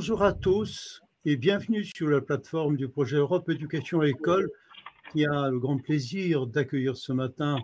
[0.00, 4.48] Bonjour à tous et bienvenue sur la plateforme du projet Europe Éducation École
[5.12, 7.58] qui a le grand plaisir d'accueillir ce matin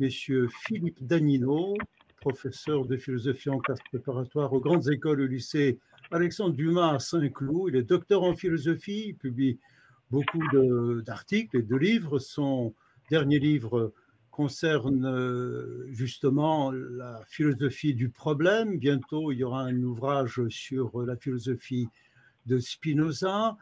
[0.00, 1.76] Monsieur Philippe Danino,
[2.22, 5.78] professeur de philosophie en classe préparatoire aux grandes écoles au lycée
[6.10, 7.68] Alexandre Dumas à Saint-Cloud.
[7.68, 9.58] Il est docteur en philosophie, il publie
[10.10, 10.40] beaucoup
[11.04, 12.18] d'articles et de livres.
[12.18, 12.72] Son
[13.10, 13.92] dernier livre
[14.34, 18.78] concerne euh, justement la philosophie du problème.
[18.78, 21.86] Bientôt, il y aura un ouvrage sur la philosophie
[22.46, 23.56] de Spinoza.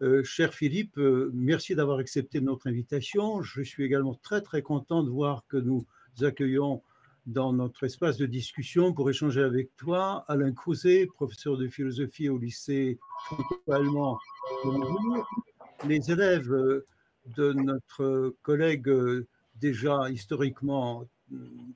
[0.00, 3.42] Euh, cher Philippe, euh, merci d'avoir accepté notre invitation.
[3.42, 5.84] Je suis également très très content de voir que nous
[6.20, 6.82] accueillons
[7.26, 12.38] dans notre espace de discussion pour échanger avec toi Alain Crouzet, professeur de philosophie au
[12.38, 14.18] lycée franco-allemand
[14.64, 16.82] de Les élèves
[17.36, 18.88] de notre collègue
[19.62, 21.06] déjà historiquement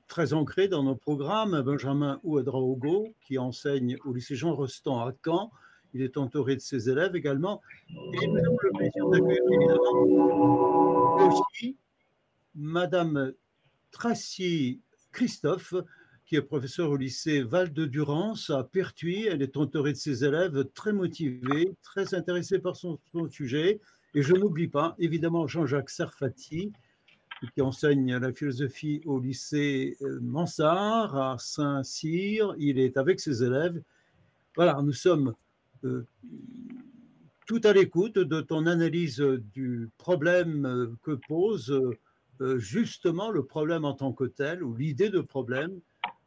[0.07, 5.51] très ancré dans nos programmes, Benjamin Ouedraogo, qui enseigne au lycée Jean Rostand à Caen.
[5.93, 7.61] Il est entouré de ses élèves également.
[7.89, 11.77] Et nous avons le plaisir d'accueillir évidemment aussi
[12.55, 13.33] Madame
[13.91, 14.81] Tracy
[15.13, 15.73] Christophe,
[16.25, 19.27] qui est professeure au lycée Val-de-Durance à Pertuis.
[19.27, 23.79] Elle est entourée de ses élèves très motivés, très intéressés par son, son sujet.
[24.13, 26.73] Et je n'oublie pas, évidemment, Jean-Jacques Serfati,
[27.53, 32.55] qui enseigne la philosophie au lycée euh, Mansart à Saint-Cyr.
[32.57, 33.81] Il est avec ses élèves.
[34.55, 35.33] Voilà, nous sommes
[35.83, 36.05] euh,
[37.45, 39.19] tout à l'écoute de ton analyse
[39.53, 41.79] du problème euh, que pose
[42.57, 45.79] justement le problème en tant que tel, ou l'idée de problème.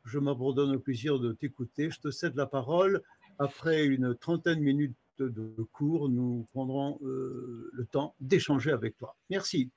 [0.05, 1.89] Je m'abandonne au plaisir de t'écouter.
[1.89, 3.00] Je te cède la parole.
[3.39, 9.14] Après une trentaine de minutes de cours, nous prendrons le temps d'échanger avec toi.
[9.28, 9.70] Merci.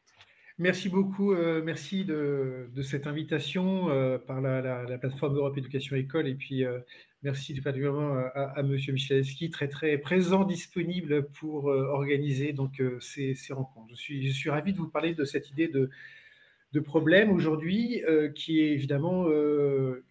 [0.59, 6.35] Merci beaucoup, euh, merci de, cette invitation euh, par la, plateforme Europe Éducation École et
[6.35, 6.79] puis euh,
[7.23, 13.89] merci particulièrement à, à Monsieur Michalewski, très très présent, disponible pour organiser donc ces, rencontres.
[13.89, 15.89] Je suis, je ravi de vous parler de cette idée de,
[16.81, 18.01] problème aujourd'hui
[18.35, 19.27] qui est évidemment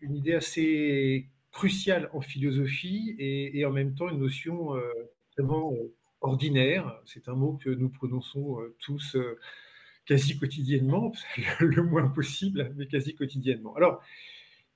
[0.00, 4.70] une idée assez cruciale en philosophie et en même temps une notion
[5.36, 5.74] vraiment
[6.20, 7.00] ordinaire.
[7.04, 9.16] C'est un mot que nous prononçons tous
[10.06, 11.12] quasi quotidiennement,
[11.60, 13.74] le moins possible, mais quasi quotidiennement.
[13.76, 14.02] Alors,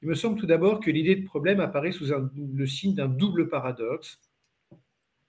[0.03, 2.07] il me semble tout d'abord que l'idée de problème apparaît sous
[2.37, 4.21] le signe d'un double paradoxe,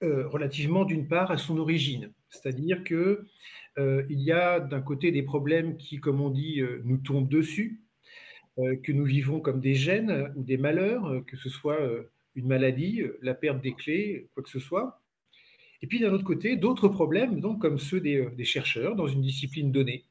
[0.03, 2.13] euh, relativement d'une part à son origine.
[2.29, 3.17] C'est-à-dire qu'il
[3.79, 7.81] euh, y a d'un côté des problèmes qui, comme on dit, euh, nous tombent dessus,
[8.83, 11.77] que nous vivons comme des gènes ou des malheurs, que ce soit
[12.33, 14.99] une maladie, la perte des clés, quoi que ce soit.
[15.81, 19.21] Et puis d'un autre côté, d'autres problèmes, donc comme ceux des, euh, chercheurs dans une
[19.21, 20.05] discipline donnée,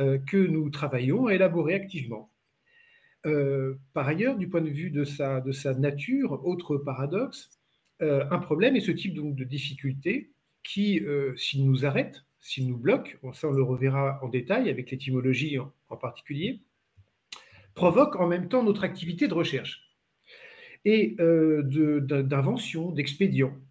[0.00, 2.30] euh, que nous travaillons à élaborer activement.
[3.26, 7.50] Euh, par ailleurs, du point de vue de sa, de sa nature, autre paradoxe,
[8.00, 10.30] un problème est ce type donc, de difficulté
[10.62, 11.02] qui,
[11.36, 15.96] s'il nous arrête, s'il nous bloque, ça on le reverra en détail avec l'étymologie en,
[15.96, 16.60] particulier,
[17.74, 19.96] provoque en même temps notre activité de recherche
[20.84, 23.56] et d'invention, d'expédients.
[23.56, 23.67] Euh,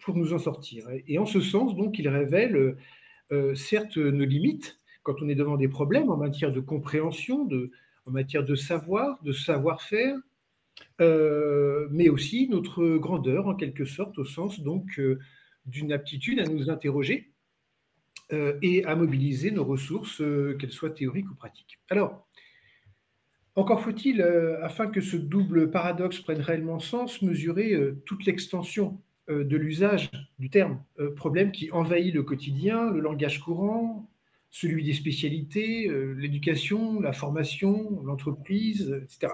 [0.00, 0.86] pour nous en sortir.
[1.06, 2.76] Et en ce sens, donc, il révèle
[3.32, 7.70] euh, certes nos limites quand on est devant des problèmes en matière de compréhension, de,
[8.06, 10.16] en matière de savoir, de savoir-faire,
[11.00, 15.00] euh, mais aussi notre grandeur en quelque sorte, au sens donc
[15.66, 17.32] d'une aptitude à nous interroger
[18.62, 20.20] et à mobiliser nos ressources,
[20.58, 21.78] qu'elles soient théoriques ou pratiques.
[21.88, 22.26] Alors,
[23.54, 24.20] encore faut-il,
[24.62, 30.50] afin que ce double paradoxe prenne réellement sens, mesurer toute l'extension euh, de l'usage du
[30.50, 34.08] terme euh, problème qui envahit le quotidien, le langage courant,
[34.50, 39.32] celui des spécialités, euh, l'éducation, la formation, l'entreprise, etc.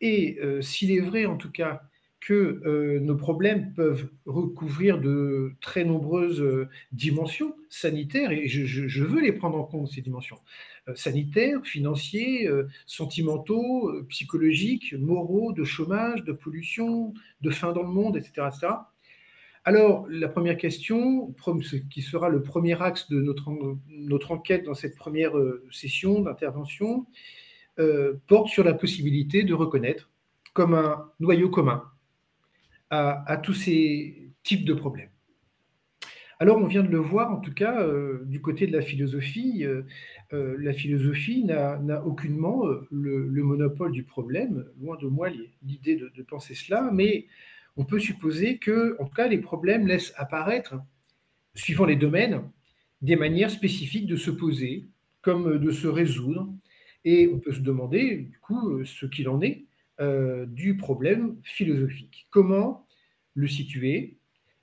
[0.00, 1.82] et s'il est vrai en tout cas
[2.20, 6.44] que nos problèmes peuvent recouvrir de très nombreuses
[6.92, 10.38] dimensions sanitaires, et je, veux les prendre en compte, ces dimensions
[10.94, 12.48] sanitaires, financiers,
[12.86, 18.48] sentimentaux, psychologiques, moraux, de chômage, de pollution, de faim dans le monde, etc.
[19.64, 21.34] Alors, la première question,
[21.90, 23.50] qui sera le premier axe de notre,
[23.88, 25.32] notre enquête dans cette première
[25.70, 27.06] session d'intervention,
[28.26, 30.10] porte sur la possibilité de reconnaître
[30.52, 31.84] comme un noyau commun
[32.90, 35.10] à, tous ces types de problèmes.
[36.40, 39.64] Alors, on vient de le voir, en tout cas, euh, du côté de la philosophie,
[39.64, 39.82] euh,
[40.32, 45.30] euh, la philosophie n'a aucunement le, monopole du problème, loin de moi
[45.62, 47.26] l'idée de, de, penser cela, mais
[47.76, 50.76] on peut supposer que, en tout cas, les problèmes laissent apparaître,
[51.54, 52.42] suivant les domaines,
[53.02, 54.86] des manières spécifiques de se poser,
[55.22, 56.48] comme de se résoudre,
[57.04, 59.64] et on peut se demander, du coup, ce qu'il en est
[60.00, 62.26] du problème philosophique.
[62.30, 62.86] Comment
[63.34, 64.16] le situer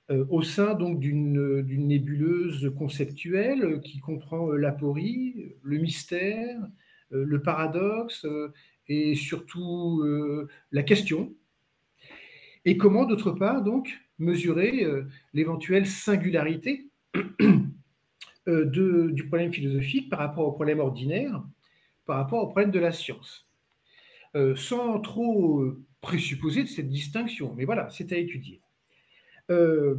[0.08, 6.58] au sein donc d'une nébuleuse conceptuelle qui comprend l'aporie, le mystère,
[7.10, 8.26] le paradoxe
[8.88, 10.04] et surtout
[10.72, 11.34] la question.
[12.64, 14.86] Et comment, d'autre part, donc, mesurer
[15.34, 16.88] l'éventuelle singularité
[18.46, 21.44] du problème philosophique par rapport au problème ordinaire,
[22.06, 23.48] par rapport au problème de la science,
[24.54, 25.64] sans trop
[26.00, 27.54] présupposer de cette distinction.
[27.56, 28.60] Mais voilà, c'est à étudier.
[29.50, 29.96] Euh,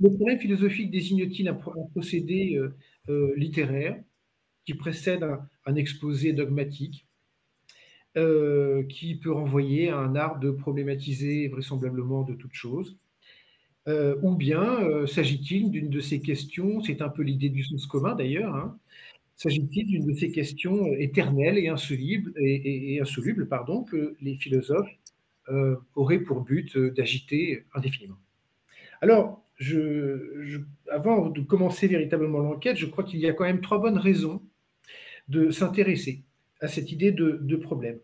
[0.00, 2.76] le problème philosophique désigne-t-il un, procédé euh,
[3.08, 3.98] euh, littéraire
[4.64, 5.24] qui précède
[5.64, 7.06] un, exposé dogmatique,
[8.88, 12.96] qui peut renvoyer à un art de problématiser vraisemblablement de toutes choses
[13.86, 18.54] Ou bien s'agit-il d'une de ces questions, c'est un peu l'idée du sens commun d'ailleurs,
[18.54, 18.78] hein,
[19.36, 24.90] s'agit-il d'une de ces questions éternelles et insolubles, pardon, que les philosophes
[25.94, 28.16] auraient pour but d'agiter indéfiniment?
[29.02, 29.42] Alors,
[30.90, 34.42] avant de commencer véritablement l'enquête, je crois qu'il y a quand même trois bonnes raisons
[35.28, 36.22] de s'intéresser
[36.60, 37.98] à cette idée de, problème.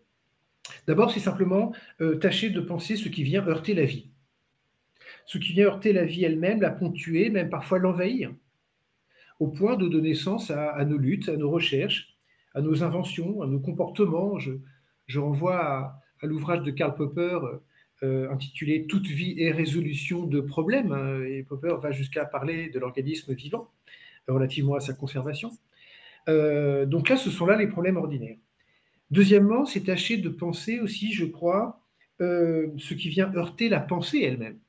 [0.87, 4.09] D'abord, c'est simplement euh, tâcher de penser ce qui vient heurter la vie.
[5.25, 8.33] Ce qui vient heurter la vie elle-même, la ponctuer, même parfois l'envahir,
[9.39, 12.17] au point de donner sens à, nos luttes, à nos recherches,
[12.53, 14.39] à nos inventions, à nos comportements.
[14.39, 17.39] Je, renvoie à, l'ouvrage de Karl Popper,
[18.03, 20.93] euh, intitulé Toute vie et résolution de problèmes.
[21.27, 23.69] Et Popper va jusqu'à parler de l'organisme vivant
[24.27, 25.51] relativement à sa conservation.
[26.29, 28.37] Euh, donc là, ce sont là les problèmes ordinaires.
[29.11, 31.81] Deuxièmement, c'est tâcher de penser aussi, je crois,
[32.21, 34.59] euh, ce qui vient heurter la pensée elle-même,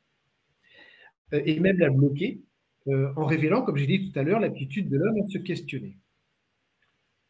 [1.33, 2.41] et même la bloquer,
[2.87, 5.97] en révélant, comme j'ai dit tout à l'heure, l'aptitude de l'homme à se questionner.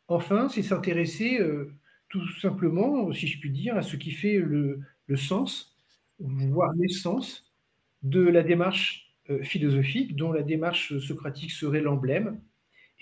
[0.09, 1.39] Enfin, c'est s'intéresser
[2.09, 5.75] tout simplement, si je puis dire, à ce qui fait le, le sens
[6.19, 7.53] voire l'essence
[8.03, 12.41] de la démarche euh, philosophique, dont la démarche socratique serait l'emblème.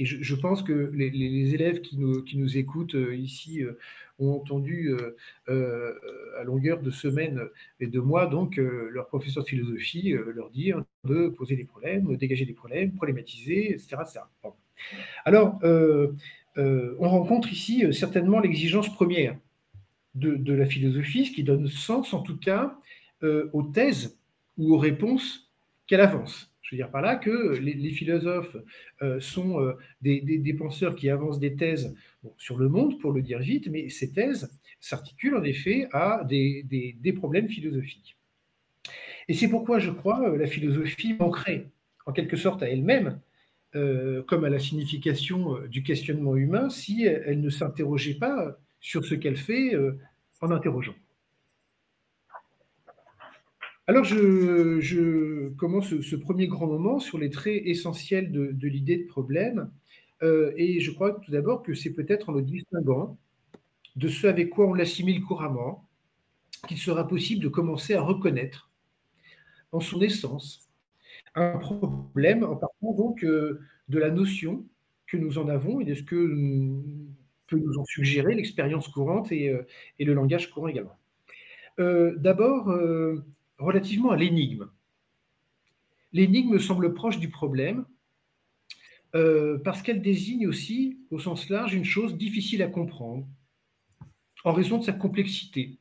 [0.03, 3.79] Et je, pense que les, élèves qui nous, écoutent euh, ici euh,
[4.19, 4.91] ont entendu
[5.49, 7.41] à longueur de semaines
[7.79, 12.45] et de mois donc leur professeur de philosophie leur dire de poser des problèmes, dégager
[12.45, 13.97] des problèmes, problématiser, etc.
[15.25, 19.37] Alors, on rencontre ici certainement l'exigence première
[20.15, 22.79] de, la philosophie, ce qui donne sens en tout cas
[23.23, 24.19] euh, aux thèses
[24.59, 25.51] ou aux réponses
[25.87, 26.52] qu'elle avance.
[26.73, 28.57] Je veux dire par là que les, philosophes
[29.03, 31.95] euh, sont euh, des, penseurs qui avancent des thèses
[32.39, 37.15] sur le monde, pour le dire vite, mais ces thèses s'articulent en effet à des,
[37.15, 38.17] problèmes philosophiques.
[39.29, 41.67] Et c'est pourquoi je crois la philosophie manquerait
[42.07, 43.21] en quelque sorte à elle-même,
[43.75, 49.37] comme à la signification du questionnement humain, si elle ne s'interrogeait pas sur ce qu'elle
[49.37, 49.77] fait
[50.41, 50.95] en interrogeant.
[53.89, 59.71] Alors, je, commence ce, premier grand moment sur les traits essentiels de, l'idée de problème.
[60.23, 63.19] Euh, et je crois tout d'abord que c'est peut-être en le distinguant
[63.97, 65.89] de ce avec quoi on l'assimile couramment
[66.69, 68.71] qu'il sera possible de commencer à reconnaître
[69.73, 70.71] en son essence
[71.35, 74.65] un problème en partant donc euh, de la notion
[75.09, 76.81] que nous en avons et de ce que
[77.49, 79.67] peut nous en suggérer l'expérience courante et, euh,
[79.99, 80.97] le langage courant également.
[81.79, 82.71] D'abord,
[83.63, 84.69] relativement à l'énigme.
[86.13, 87.87] L'énigme semble proche du problème
[89.15, 93.27] euh, parce qu'elle désigne aussi, au sens large, une chose difficile à comprendre
[94.45, 95.79] en raison de sa complexité,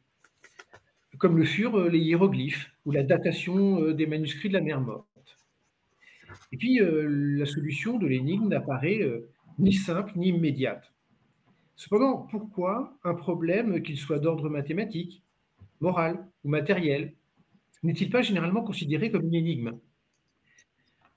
[1.18, 4.82] comme le furent euh, les hiéroglyphes ou la datation euh, des manuscrits de la mer
[4.82, 5.08] morte.
[6.54, 9.00] Et puis, la solution de l'énigme n'apparaît
[9.58, 10.94] ni simple ni immédiate.
[11.78, 15.24] Cependant, pourquoi un problème, qu'il soit d'ordre mathématique,
[15.80, 17.14] moral ou matériel,
[17.84, 19.80] n'est-il pas généralement considéré comme une énigme?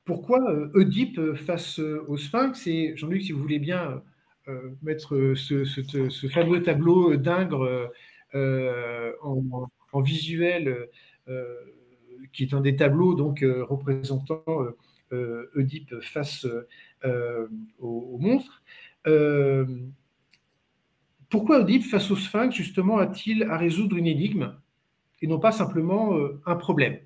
[0.05, 2.67] Pourquoi euh, Oedipe euh, face euh, au Sphinx?
[2.67, 4.03] Et Jean-Luc, si vous voulez bien
[4.83, 7.91] mettre ce, fameux tableau d'Ingres
[8.35, 10.91] en, visuel,
[12.31, 14.45] qui est un des tableaux donc représentant
[15.57, 16.47] Oedipe face
[17.81, 18.63] au, monstre.
[21.31, 24.53] pourquoi Oedipe face au Sphinx justement a-t-il à résoudre une énigme?
[25.25, 26.99] Et non pas simplement euh, un problème.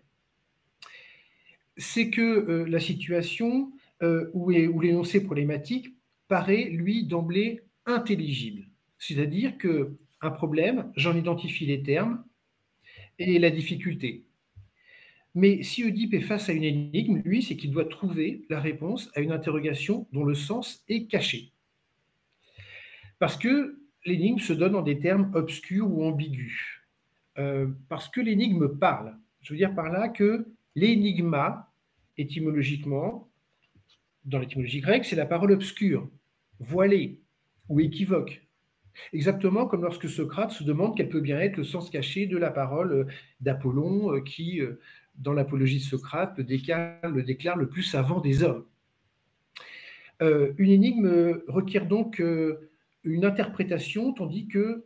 [1.76, 3.70] C'est que euh, la situation
[4.02, 5.94] euh, où, où l'énoncé problématique
[6.26, 8.64] paraît, lui, d'emblée intelligible.
[8.98, 12.24] C'est-à-dire que un problème, j'en identifie les termes
[13.20, 14.24] et la difficulté.
[15.36, 19.12] Mais si Oedipe est face à une énigme, lui, c'est qu'il doit trouver la réponse
[19.14, 21.52] à une interrogation dont le sens est caché.
[23.20, 26.77] Parce que l'énigme se donne en des termes obscurs ou ambigus.
[27.38, 29.16] Euh, parce que l'énigme parle.
[29.40, 31.72] Je veux dire par là qu'il L'énigma,
[32.16, 33.28] étymologiquement,
[34.24, 36.08] dans l'étymologie grecque, c'est la parole obscure,
[36.60, 37.20] voilée
[37.68, 38.42] ou équivoque.
[39.12, 42.50] Exactement comme lorsque Socrate se demande quel peut bien être le sens caché de la
[42.50, 43.06] parole
[43.40, 44.80] d'Apollon, euh, qui, euh,
[45.16, 48.64] dans l'apologie de Socrate, le déclare, le plus savant des hommes.
[50.20, 52.20] Une énigme requiert donc
[53.04, 54.84] une interprétation, tandis que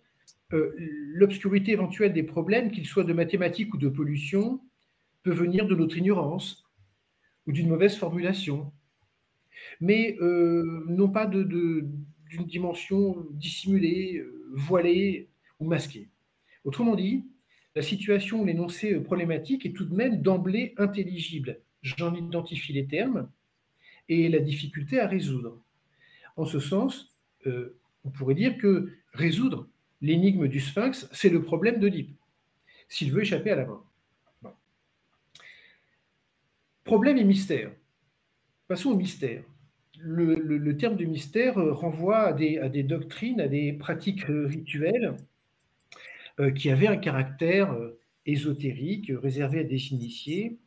[0.53, 4.61] l'obscurité éventuelle des problèmes, qu'ils soient de mathématiques ou de pollution,
[5.23, 6.65] peut venir de notre ignorance
[7.47, 8.73] ou d'une mauvaise formulation,
[9.81, 11.43] mais non pas de
[12.33, 15.29] d'une dimension dissimulée, euh, voilée
[15.61, 16.09] ou masquée.
[16.65, 17.27] Autrement dit,
[17.77, 21.61] la situation ou l'énoncé problématique est tout de même d'emblée intelligible.
[21.83, 23.29] J'en identifie les termes
[24.09, 25.63] et la difficulté à résoudre.
[26.37, 27.15] En ce sens,
[27.47, 29.69] euh, on pourrait dire que résoudre
[30.03, 32.15] l'énigme du sphinx, c'est le problème d'Oedipe,
[32.89, 33.87] s'il veut échapper à la mort.
[36.85, 37.71] Problème et mystère.
[38.69, 39.43] Passons au mystère
[40.03, 45.17] le, terme de mystère euh, renvoie à des, doctrines, à des pratiques euh, rituelles
[46.41, 47.77] euh, qui avaient un caractère
[48.27, 50.59] ésotérique, réservé à des initiés.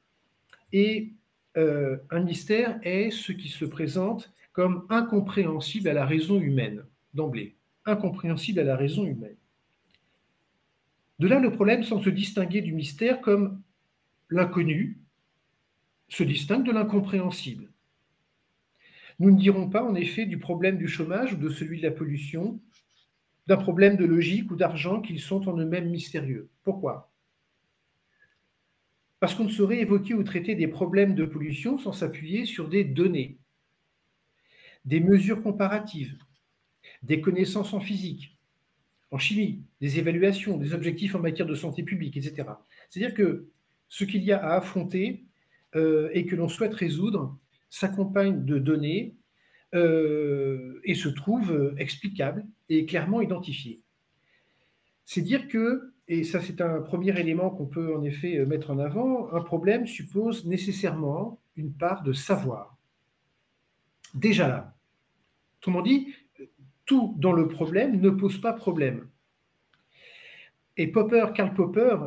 [0.71, 1.13] Et
[1.55, 8.59] un mystère est ce qui se présente comme incompréhensible à la raison humaine, d'emblée, incompréhensible
[8.59, 9.37] à la raison humaine.
[11.19, 13.61] De là, le problème sans se distinguer du mystère comme
[14.29, 14.99] l'inconnu
[16.09, 17.71] se distingue de l'incompréhensible.
[19.19, 21.91] Nous ne dirons pas, en effet, du problème du chômage ou de celui de la
[21.91, 22.59] pollution,
[23.47, 26.49] d'un problème de logique ou d'argent qu'ils sont en eux-mêmes mystérieux.
[26.63, 27.11] Pourquoi?
[29.19, 32.83] Parce qu'on ne saurait évoquer ou traiter des problèmes de pollution sans s'appuyer sur des
[32.83, 33.37] données,
[34.83, 36.17] des mesures comparatives,
[37.05, 38.37] des connaissances en physique,
[39.11, 42.49] en chimie, des évaluations, des objectifs en matière de santé publique, etc.
[42.89, 43.47] C'est-à-dire que
[43.87, 45.25] ce qu'il y a à affronter
[45.75, 47.37] euh, et que l'on souhaite résoudre
[47.69, 49.15] s'accompagne de données
[49.73, 53.81] euh, et se trouve euh, explicable et clairement identifié.
[55.05, 58.79] C'est dire que, et ça c'est un premier élément qu'on peut en effet mettre en
[58.79, 62.77] avant, un problème suppose nécessairement une part de savoir.
[64.13, 64.75] Déjà là.
[65.59, 66.13] Autrement dit,
[66.85, 69.07] tout dans le problème ne pose pas problème.
[70.77, 71.97] Et Popper, Karl Popper,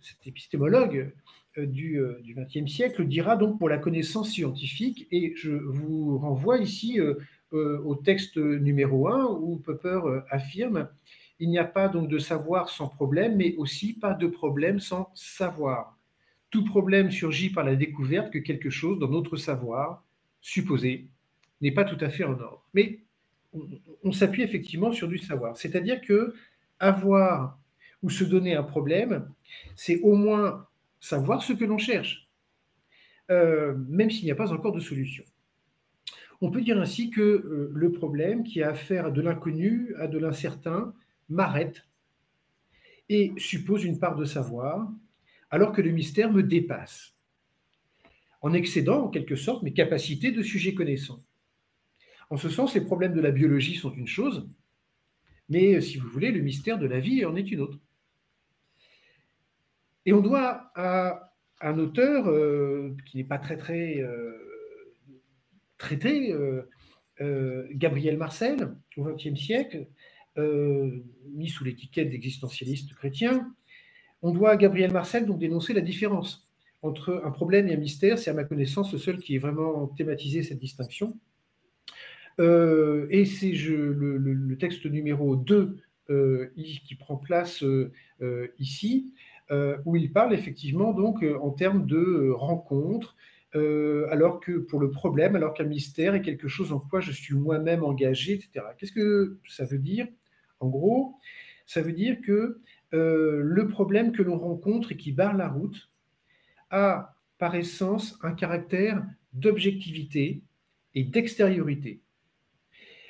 [0.00, 1.12] cet épistémologue,
[1.58, 2.00] euh, du
[2.34, 7.14] XXe euh, siècle dira donc pour la connaissance scientifique, et je vous renvoie ici euh,
[7.52, 10.00] au texte numéro 1 où Popper
[10.30, 10.88] affirme
[11.38, 15.10] il n'y a pas donc de savoir sans problème, mais aussi pas de problème sans
[15.14, 15.98] savoir.
[16.50, 20.02] Tout problème surgit par la découverte que quelque chose dans notre savoir,
[20.40, 21.08] supposé,
[21.60, 22.66] n'est pas tout à fait en ordre.
[22.72, 23.00] Mais
[24.02, 25.56] on, s'appuie effectivement sur du savoir.
[25.56, 26.34] C'est-à-dire que
[26.78, 27.58] avoir
[28.02, 29.28] ou se donner un problème,
[29.74, 30.66] c'est au moins
[31.00, 32.28] savoir ce que l'on cherche,
[33.30, 35.24] euh, même s'il n'y a pas encore de solution.
[36.40, 40.06] On peut dire ainsi que euh, le problème qui a affaire à de l'inconnu, à
[40.06, 40.94] de l'incertain,
[41.28, 41.86] m'arrête
[43.08, 44.90] et suppose une part de savoir,
[45.50, 47.14] alors que le mystère me dépasse,
[48.42, 51.22] en excédant en quelque sorte mes capacités de sujet connaissant.
[52.30, 54.48] En ce sens, les problèmes de la biologie sont une chose,
[55.48, 57.78] mais si vous voulez, le mystère de la vie en est une autre.
[60.06, 64.32] Et on doit à un auteur euh, qui n'est pas très très euh,
[65.78, 66.32] traité,
[67.20, 69.86] euh, Gabriel Marcel, au XXe siècle,
[70.36, 73.50] mis sous l'étiquette d'existentialiste chrétien.
[74.22, 76.46] On doit à Gabriel Marcel donc dénoncer la différence
[76.82, 78.18] entre un problème et un mystère.
[78.18, 81.18] C'est à ma connaissance le seul qui ait vraiment thématisé cette distinction.
[82.38, 85.78] Et c'est le, texte numéro 2
[86.56, 87.64] qui prend place
[88.58, 89.12] ici.
[89.52, 93.16] Euh, où il parle effectivement donc euh, en termes de euh, rencontres,
[94.10, 97.34] alors que pour le problème, alors qu'un mystère est quelque chose en quoi je suis
[97.34, 98.66] moi-même engagé, etc.
[98.76, 100.06] Qu'est-ce que ça veut dire
[100.60, 101.14] En gros,
[101.64, 102.60] ça veut dire que
[102.92, 105.88] le problème que l'on rencontre et qui barre la route
[106.68, 109.02] a par essence un caractère
[109.32, 110.42] d'objectivité
[110.94, 112.02] et d'extériorité.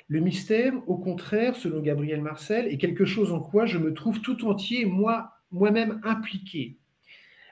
[0.09, 4.21] Le mystère, au contraire, selon Gabriel Marcel, est quelque chose en quoi je me trouve
[4.21, 6.77] tout entier, moi, moi-même impliqué.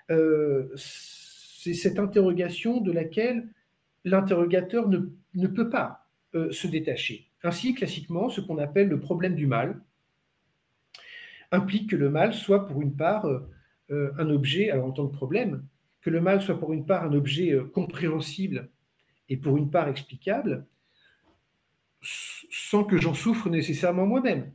[0.10, 3.48] Euh, c'est cette interrogation de laquelle
[4.06, 7.28] l'interrogateur ne, peut pas euh, se détacher.
[7.44, 9.82] Ainsi, classiquement, ce qu'on appelle le problème du mal
[11.52, 15.16] implique que le mal soit pour une part euh, un objet, alors en tant que
[15.16, 15.66] problème,
[16.02, 18.70] que le mal soit pour une part un objet compréhensible
[19.28, 20.66] et pour une part explicable,
[22.50, 24.52] sans que j'en souffre nécessairement moi-même.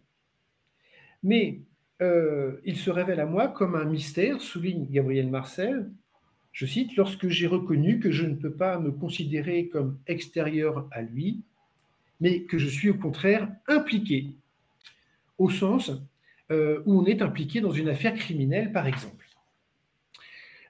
[1.23, 1.61] Mais
[2.03, 5.91] euh, il se révèle à moi comme un mystère, souligne Gabriel Marcel.
[6.53, 11.03] je cite, lorsque j'ai reconnu que je ne peux pas me considérer comme extérieur à
[11.03, 11.43] lui,
[12.21, 14.35] mais que je suis au contraire impliqué,
[15.39, 15.93] au sens
[16.51, 19.27] euh, où on est impliqué dans une affaire criminelle, par exemple.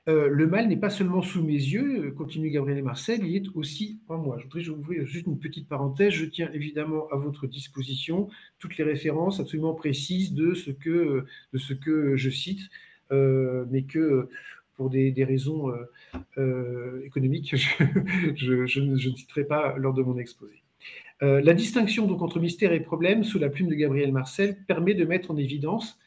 [0.09, 4.01] Euh, le mal n'est pas seulement sous mes yeux, continue Gabriel Marcel, il est aussi
[4.09, 4.39] en moi.
[4.39, 6.15] Je voudrais ouvrir juste une petite parenthèse.
[6.15, 8.29] Je tiens évidemment à votre disposition
[8.59, 12.71] toutes les références absolument précises de ce que, je cite,
[13.13, 14.29] euh, mais que
[14.77, 15.71] pour des, raisons
[17.05, 17.55] économiques,
[18.37, 20.63] je, ne citerai pas lors de mon exposé.
[21.23, 24.95] Euh, la distinction donc entre mystère et problème sous la plume de Gabriel Marcel permet
[24.95, 25.99] de mettre en évidence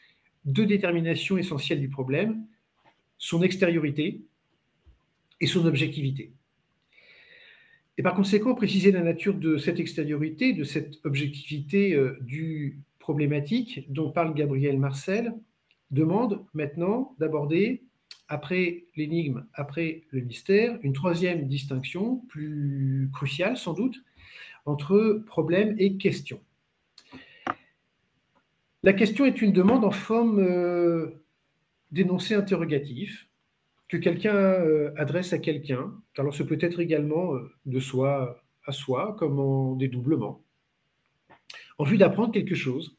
[0.44, 2.44] deux déterminations essentielles du problème,
[3.18, 4.22] son extériorité
[5.40, 6.32] et son objectivité.
[7.96, 13.84] Et par conséquent, préciser la nature de cette extériorité, de cette objectivité euh, du problématique
[13.92, 15.34] dont parle Gabriel Marcel,
[15.90, 17.82] demande maintenant d'aborder,
[18.28, 24.02] après l'énigme, après le mystère, une troisième distinction, plus cruciale sans doute,
[24.66, 26.40] entre problème et question.
[28.82, 31.22] La question est une demande en forme euh,
[31.90, 33.28] d'énoncé interrogatif
[33.88, 35.94] que quelqu'un euh, adresse à quelqu'un.
[36.16, 40.42] Alors ce peut être également euh, de soi à soi, comme en dédoublement,
[41.78, 42.96] en vue d'apprendre quelque chose,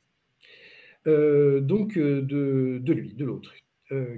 [1.06, 3.54] donc de, de, lui, de l'autre.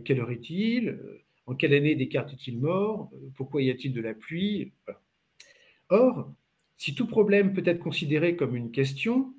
[0.03, 0.99] quelle heure est-il?
[1.45, 3.09] En quelle année Descartes est-il mort?
[3.35, 4.73] Pourquoi y a-t-il de la pluie?
[5.89, 6.33] Or,
[6.75, 9.33] si tout problème peut être considéré comme une question,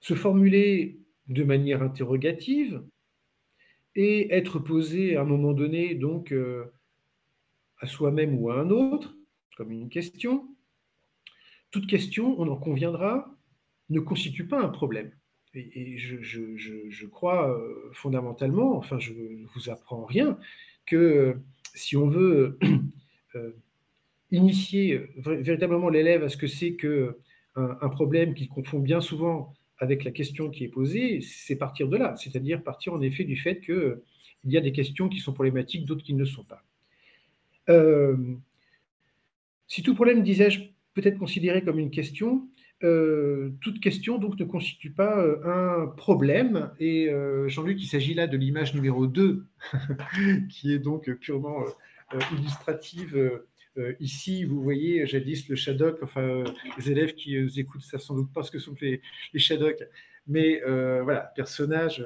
[0.00, 0.98] se formuler
[1.28, 2.82] de manière interrogative
[3.96, 6.64] et être posé à un moment donné, donc euh,
[7.80, 9.14] à soi-même ou à un autre,
[9.56, 10.48] comme une question,
[11.70, 13.36] toute question, on en conviendra,
[13.90, 15.10] ne constitue pas un problème.
[15.54, 20.38] Et, je, crois euh, fondamentalement, enfin je ne vous apprends rien,
[20.86, 21.36] que
[21.74, 22.58] si on veut
[23.34, 23.50] euh,
[24.30, 24.94] initier
[25.26, 27.18] euh, véritablement l'élève à ce que c'est que
[27.56, 31.96] un, problème qu'il confond bien souvent avec la question qui est posée, c'est partir de
[31.96, 33.98] là, c'est-à-dire partir en effet du fait qu'il
[34.44, 36.62] y a des questions qui sont problématiques, d'autres qui ne le sont pas.
[37.68, 38.16] Euh,
[39.66, 40.60] si tout problème, disais-je,
[40.94, 42.48] peut être considéré comme une question,
[42.84, 46.70] euh, toute question donc ne constitue pas un problème.
[46.78, 47.10] Et
[47.48, 49.44] Jean-Luc, il s'agit là de l'image numéro 2,
[50.50, 51.64] qui est donc purement
[52.32, 53.46] illustrative euh,
[54.00, 56.44] ici, vous voyez jadis le Shadok, enfin, euh,
[56.78, 59.00] les élèves qui euh, écoutent ça sans doute pas ce que sont les,
[59.32, 59.82] les Shadok,
[60.26, 62.04] mais voilà, personnage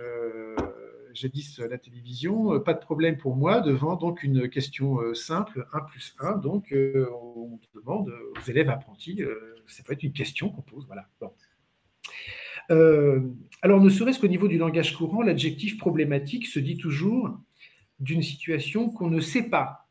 [1.14, 6.16] jadis la télévision, pas de problème pour moi devant donc une question simple, 1 plus
[6.18, 9.22] 1, donc on demande aux élèves apprentis,
[9.66, 11.08] ça peut être une question qu'on pose, voilà.
[13.62, 17.38] alors, ne serait-ce qu'au niveau du langage courant, l'adjectif problématique se dit toujours
[18.00, 19.87] d'une situation qu'on ne sait pas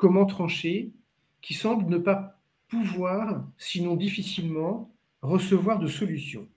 [0.00, 0.94] comment trancher,
[1.42, 6.48] qui semble ne pas pouvoir, sinon difficilement, recevoir de solution.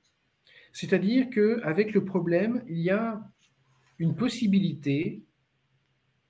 [0.72, 3.22] C'est-à-dire qu'avec le problème, il y a
[4.00, 5.24] une possibilité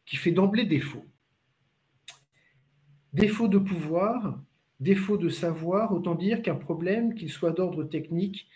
[0.08, 1.06] qui fait d'emblée défaut.
[3.14, 4.42] Défaut de pouvoir,
[4.80, 8.48] défaut de savoir, autant dire qu'un problème, qu'il soit d'ordre technique,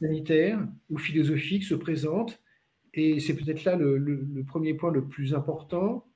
[0.00, 2.42] sanitaire ou philosophique, se présente,
[2.92, 6.08] et c'est peut-être là le, le, premier point le plus important,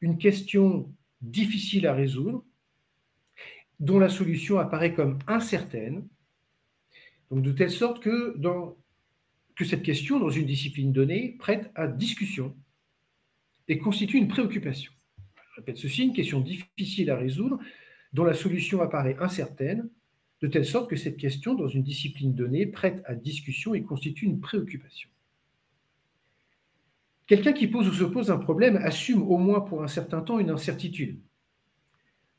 [0.00, 0.90] une question
[1.22, 2.44] difficile à résoudre,
[3.80, 6.06] dont la solution apparaît comme incertaine,
[7.30, 8.36] donc de telle sorte que,
[9.56, 12.54] que cette question, dans une discipline donnée, prête à discussion
[13.68, 14.92] et constitue une préoccupation.
[15.50, 17.58] Je répète ceci, une question difficile à résoudre,
[18.12, 19.88] dont la solution apparaît incertaine,
[20.42, 24.26] de telle sorte que cette question, dans une discipline donnée, prête à discussion et constitue
[24.26, 25.08] une préoccupation.
[27.26, 30.38] Quelqu'un qui pose ou se pose un problème assume au moins pour un certain temps
[30.38, 31.20] une incertitude.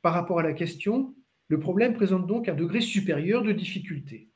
[0.02, 1.15] Par rapport à la question,
[1.48, 4.30] le problème présente donc un degré supérieur de difficulté.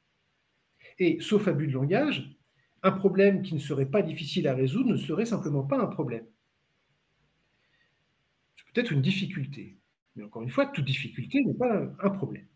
[0.99, 2.37] Et, sauf abus de langage,
[2.83, 6.25] un problème qui ne serait pas difficile à résoudre ne serait simplement pas un problème.
[8.55, 9.77] C'est peut-être une difficulté.
[10.15, 12.47] Mais encore une fois, toute difficulté n'est pas un problème.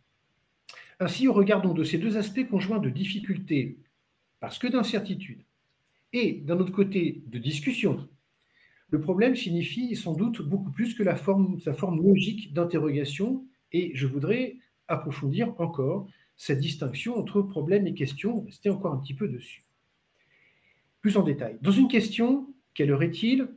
[0.99, 3.77] Ainsi, au regard de ces deux aspects conjoints de difficulté,
[4.39, 5.43] parce que d'incertitude,
[6.13, 8.07] et d'un autre côté de discussion.
[8.89, 13.91] Le problème signifie sans doute beaucoup plus que la forme, sa forme logique d'interrogation, et
[13.95, 19.27] je voudrais approfondir encore cette distinction entre problème et question, rester encore un petit peu
[19.27, 19.63] dessus.
[20.99, 21.57] Plus en détail.
[21.61, 23.47] Dans une question, quelle heure est-il?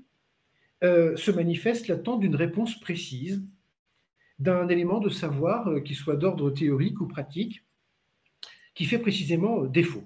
[0.83, 3.43] Euh, se manifeste l'attente d'une réponse précise,
[4.39, 7.65] d'un élément de savoir euh, qui soit d'ordre théorique ou pratique,
[8.75, 10.05] qui fait précisément défaut.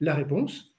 [0.00, 0.71] La réponse,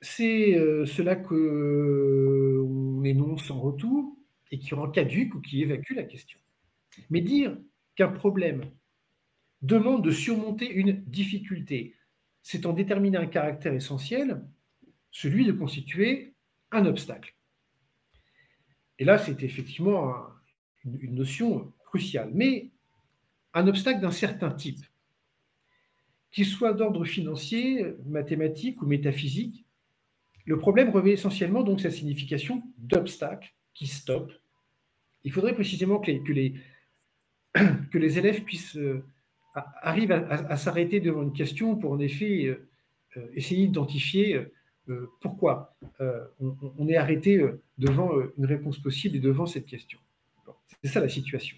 [0.00, 2.60] c'est euh, cela que
[3.00, 4.16] qu'on énonce sans retour
[4.50, 6.38] et qui rend caduque ou qui évacue la question.
[7.08, 7.56] Mais dire
[7.94, 8.64] qu'un problème
[9.62, 11.94] demande de surmonter une difficulté,
[12.42, 14.42] c'est en déterminer un caractère essentiel,
[15.10, 16.34] celui de constituer
[16.72, 17.34] un obstacle.
[18.98, 20.14] Et là, c'est effectivement
[20.84, 22.30] une notion cruciale.
[22.34, 22.70] Mais
[23.54, 24.84] un obstacle d'un certain type,
[26.30, 29.66] qu'il soit d'ordre financier, mathématique ou métaphysique,
[30.50, 34.32] le problème revêt essentiellement donc sa signification d'obstacle qui stoppe.
[35.22, 36.54] Il faudrait précisément que les, que les,
[37.92, 39.04] que les élèves puissent euh,
[39.54, 42.68] arrivent à, s'arrêter devant une question pour en effet euh,
[43.16, 44.44] euh, essayer d'identifier
[45.20, 45.76] pourquoi
[46.40, 47.40] on, est arrêté
[47.78, 50.00] devant une réponse possible et devant cette question.
[50.82, 51.56] c'est ça la situation.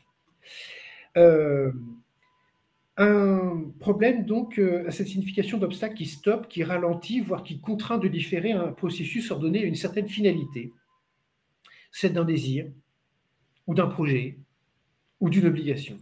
[2.98, 8.08] Un problème donc à cette signification d'obstacle qui stoppe, qui ralentit, voire qui contraint de
[8.08, 10.72] différer un processus ordonné à une certaine finalité,
[11.90, 12.66] celle d'un désir,
[13.66, 14.38] ou d'un projet,
[15.20, 15.96] ou d'une obligation.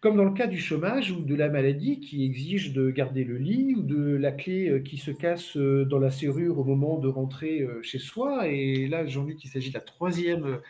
[0.00, 3.36] Comme dans le cas du chômage ou de la maladie qui exige de garder le
[3.36, 7.64] lit ou de la clé qui se casse dans la serrure au moment de rentrer
[7.82, 8.48] chez soi.
[8.48, 10.60] Et là, Jean-Luc, il s'agit de la troisième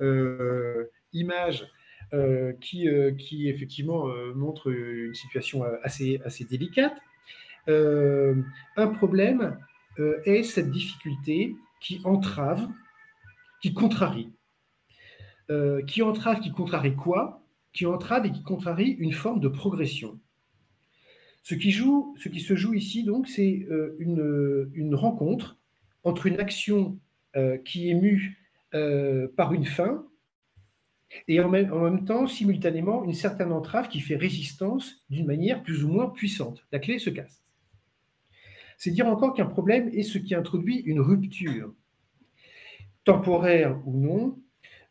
[0.00, 1.66] euh, image
[2.14, 6.96] euh, qui, euh, qui, effectivement euh, montre une situation assez, assez délicate.
[7.66, 9.58] un problème
[10.24, 12.66] est cette difficulté qui entrave,
[13.60, 14.32] qui contrarie.
[15.86, 17.42] qui entrave, qui contrarie quoi?
[17.74, 20.18] Qui entrave et qui contrarie une forme de progression.
[21.42, 23.66] Ce qui, joue, ce qui se joue ici, donc, c'est
[23.98, 25.58] une, une, rencontre
[26.04, 26.98] entre une action
[27.66, 28.38] qui est mue
[29.36, 30.07] par une fin
[31.26, 35.88] et en même, temps, simultanément, une certaine entrave qui fait résistance d'une manière plus ou
[35.88, 36.64] moins puissante.
[36.72, 37.42] La clé se casse.
[38.76, 41.74] C'est dire encore qu'un problème est ce qui introduit une rupture,
[43.04, 44.38] temporaire ou non,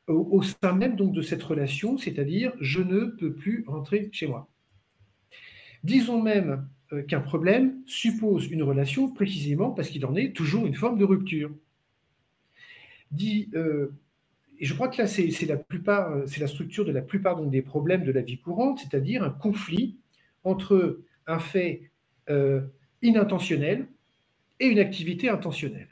[0.07, 4.49] au, sein même de cette relation, c'est-à-dire je ne peux plus rentrer chez moi.
[5.83, 10.75] Disons même euh, qu'un problème suppose une relation précisément parce qu'il en est toujours une
[10.75, 11.51] forme de rupture.
[13.11, 13.91] Dit euh,
[14.59, 18.11] et je crois que là, c'est euh, la structure de la plupart des problèmes de
[18.11, 19.97] la vie courante, c'est-à-dire un conflit
[20.43, 21.91] entre un fait
[22.29, 22.61] euh,
[23.01, 23.87] inintentionnel
[24.59, 25.89] et une activité intentionnelle,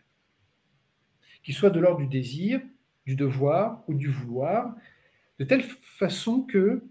[1.44, 2.60] qui soit de l'ordre du désir,
[3.06, 4.76] du devoir ou du vouloir,
[5.38, 6.84] de telle façon que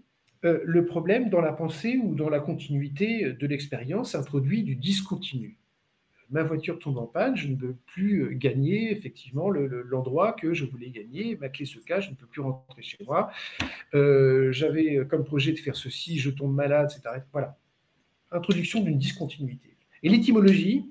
[0.45, 5.57] euh, le problème dans la pensée ou dans la continuité de l'expérience introduit du discontinu
[6.29, 10.65] ma voiture tombe en panne, je ne peux plus euh, gagner effectivement l'endroit que je
[10.65, 13.31] voulais gagner, ma clé se cache, je ne peux plus rentrer chez moi.
[13.93, 17.21] Euh, j'avais euh, comme projet de faire ceci, je tombe malade, etc.
[17.31, 17.57] Voilà.
[18.31, 19.77] Introduction d'une discontinuité.
[20.03, 20.89] Et l'étymologie,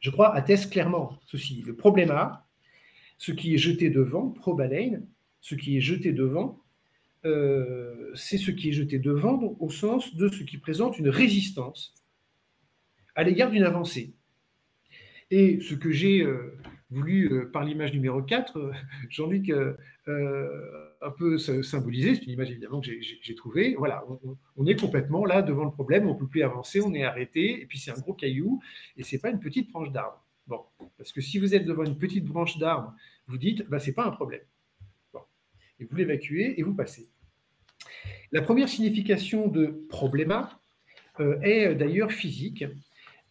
[0.00, 1.62] je crois, atteste clairement ceci.
[1.66, 2.46] Le problème A,
[3.18, 5.00] ce qui est jeté devant, probalein,
[5.40, 6.60] ce qui est jeté devant,
[8.14, 11.92] c'est ce qui est jeté devant au sens de ce qui présente une résistance
[13.16, 14.14] à l'égard d'une avancée.
[15.30, 16.56] Et ce que j'ai euh,
[16.90, 18.72] voulu, euh, par l'image numéro 4, euh,
[19.10, 19.52] Jean-Luc
[21.02, 24.04] un peu symboliser, c'est une image évidemment que j'ai trouvée, voilà,
[24.56, 27.60] on, est complètement là devant le problème, on ne peut plus avancer, on est arrêté,
[27.60, 28.60] et puis c'est un gros caillou,
[28.96, 30.24] et ce n'est pas une petite branche d'arbre.
[30.46, 30.60] Bon,
[30.96, 32.94] parce que si vous êtes devant une petite branche d'arbre,
[33.26, 34.42] vous dites, bah, ce n'est pas un problème.
[35.12, 35.20] Bon.
[35.80, 37.08] Et vous l'évacuez et vous passez.
[38.30, 40.60] La première signification de probléma
[41.42, 42.64] est d'ailleurs physique.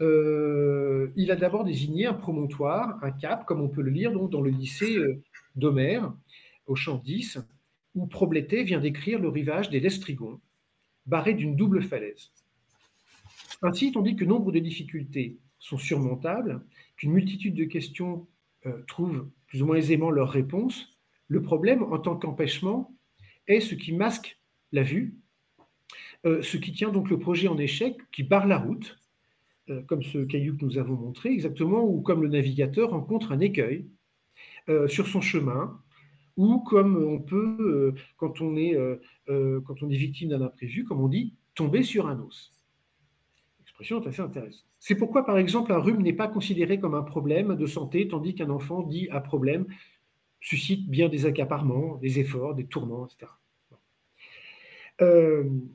[0.01, 4.41] Euh, il a d'abord désigné un promontoire, un cap, comme on peut le lire dans
[4.41, 5.21] le lycée euh,
[5.55, 6.13] d'Homère,
[6.67, 7.39] au champ 10,
[7.95, 10.41] où Problété vient décrire le rivage des Lestrigons,
[11.05, 12.31] barré d'une double falaise.
[13.61, 16.61] Ainsi, tandis que nombre de difficultés sont surmontables,
[16.97, 18.27] qu'une multitude de questions
[18.65, 22.93] euh, trouvent plus ou moins aisément leur réponse, le problème, en tant qu'empêchement,
[23.47, 24.39] est ce qui masque
[24.71, 25.15] la vue,
[26.23, 28.99] ce qui tient donc le projet en échec, qui barre la route,
[29.69, 33.39] euh, comme ce caillou que nous avons montré, exactement, ou comme le navigateur rencontre un
[33.39, 33.87] écueil
[34.69, 35.81] euh, sur son chemin,
[36.37, 38.77] ou comme on peut, euh, quand, on est,
[39.27, 42.53] quand on est victime d'un imprévu, comme on dit, tomber sur un os.
[43.59, 44.67] L'expression est assez intéressante.
[44.79, 48.35] C'est pourquoi, par exemple, un rhume n'est pas considéré comme un problème de santé, tandis
[48.35, 49.65] qu'un enfant dit à problème
[50.41, 53.31] suscite bien des accaparements, des efforts, des tourments, etc.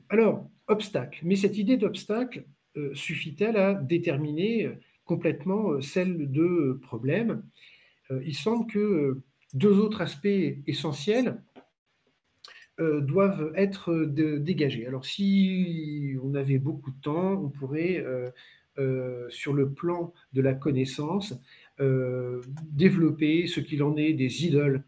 [0.07, 1.19] alors, obstacle.
[1.23, 2.45] Mais cette idée d'obstacle,
[2.93, 7.43] suffit-elle à déterminer euh, complètement euh, celle de problème?
[8.25, 9.21] Il semble que
[9.53, 10.27] deux autres aspects
[10.67, 11.41] essentiels
[12.77, 14.85] doivent être dégagés.
[14.85, 18.03] Alors si on avait beaucoup de temps, on pourrait,
[19.29, 21.39] sur le plan de la connaissance,
[21.79, 24.83] développer ce qu'il en est des idoles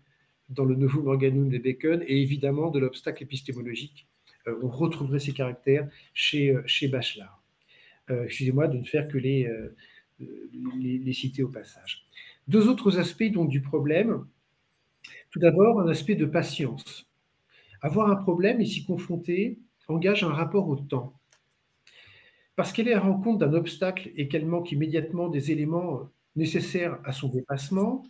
[0.49, 4.05] dans le Novum Organum de Bacon et évidemment de l'obstacle épistémologique.
[4.47, 7.42] on retrouverait ces caractères chez, chez Bachelard.
[8.09, 9.49] Excusez-moi de ne faire que les,
[10.19, 12.05] les, citer au passage.
[12.47, 14.25] Deux autres aspects du problème.
[15.31, 17.07] Tout d'abord, un aspect de patience.
[17.81, 21.13] Avoir un problème et s'y confronter engage un rapport au temps.
[22.55, 27.11] Parce qu'elle est à rencontre d'un obstacle et qu'elle manque immédiatement des éléments nécessaires à
[27.11, 28.03] son dépassement,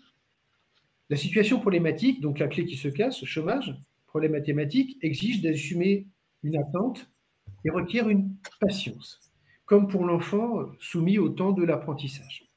[1.10, 3.76] la situation problématique, donc la clé qui se casse, le chômage,
[4.08, 6.08] problème mathématique, exige d'assumer
[6.44, 7.10] une attente
[7.66, 9.20] et requiert une patience,
[9.74, 12.48] comme pour l'enfant soumis au temps de l'apprentissage.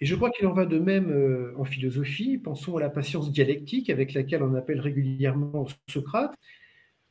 [0.00, 2.38] Et je crois qu'il en va de même euh, en philosophie.
[2.38, 6.34] Pensons à la patience dialectique avec laquelle on appelle régulièrement Socrate,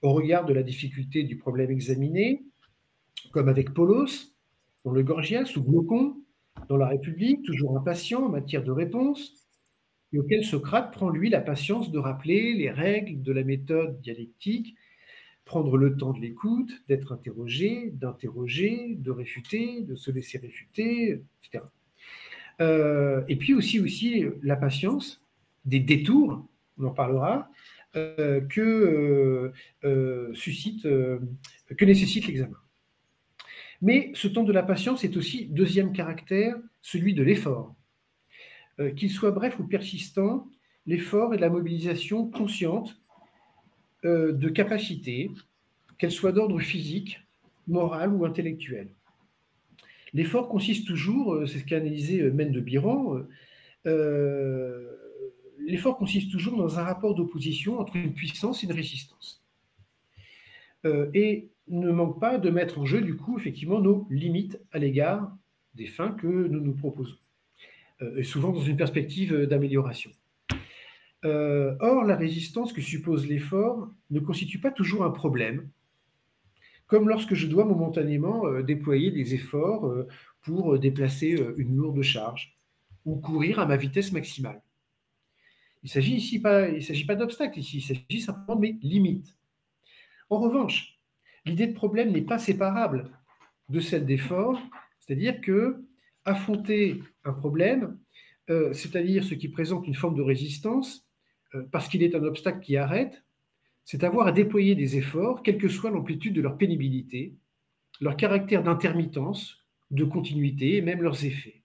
[0.02, 2.44] au regard de la difficulté du problème examiné,
[3.34, 4.34] comme avec Polos,
[4.84, 6.16] dans le Gorgias, ou Glaucon,
[6.68, 9.48] dans la République, toujours impatient en matière de réponse,
[10.12, 14.76] et auquel Socrate prend, lui, la patience de rappeler les règles de la méthode dialectique,
[15.48, 21.64] prendre le temps de l'écoute, d'être interrogé, d'interroger, de réfuter, de se laisser réfuter, etc.
[22.60, 25.24] Euh, et puis aussi, aussi la patience,
[25.66, 26.46] des détours,
[26.78, 27.50] on en parlera,
[27.96, 29.52] euh, que,
[29.84, 32.58] euh, suscite, que nécessite l'examen.
[33.82, 37.74] Mais ce temps de la patience est aussi, deuxième caractère, celui de l'effort.
[38.96, 40.48] Qu'il soit bref ou persistant,
[40.86, 43.00] l'effort est la mobilisation consciente
[44.04, 45.32] de capacités,
[45.98, 47.20] qu'elles soient d'ordre physique,
[47.68, 48.90] moral ou intellectuel.
[50.14, 53.18] L'effort consiste toujours, euh, c'est ce qu'a analysé euh, Mène de Biran,
[53.86, 54.96] euh,
[55.60, 59.44] l'effort consiste toujours dans un rapport d'opposition entre une puissance et une résistance.
[61.14, 65.36] et ne manque pas de mettre en jeu, du coup, effectivement, nos limites à l'égard
[65.76, 67.18] des fins que nous nous proposons,
[68.16, 70.12] et souvent dans une perspective d'amélioration.
[71.24, 75.70] Or, la résistance que suppose l'effort ne constitue pas toujours un problème,
[76.88, 80.08] comme lorsque je dois momentanément euh, déployer des efforts euh,
[80.42, 82.58] pour euh, déplacer une lourde charge
[83.06, 84.62] ou courir à ma vitesse maximale.
[85.84, 89.38] Il s'agit ici pas, il s'agit pas d'obstacles ici, il s'agit simplement de mes limites.
[90.30, 91.00] En revanche,
[91.46, 93.12] l'idée de problème n'est pas séparable
[93.70, 94.60] de celle d'effort,
[95.00, 95.86] c'est-à-dire que
[96.26, 97.98] affronter un problème,
[98.50, 101.07] c'est-à-dire ce qui présente une forme de résistance,
[101.72, 103.24] parce qu'il est un obstacle qui arrête,
[103.86, 107.36] c'est avoir à déployer des efforts, quelle que soit l'amplitude de leur pénibilité,
[108.02, 111.64] leur caractère d'intermittence, de continuité et même leurs effets.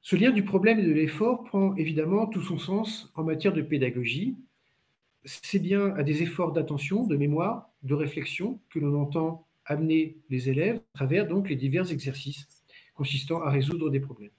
[0.00, 3.62] Ce lien du problème et de l'effort prend évidemment tout son sens en matière de
[3.62, 4.36] pédagogie.
[5.24, 10.48] C'est bien à des efforts d'attention, de mémoire, de réflexion que l'on entend amener les
[10.48, 12.46] élèves à travers donc les divers exercices
[12.94, 14.30] consistant à résoudre des problèmes.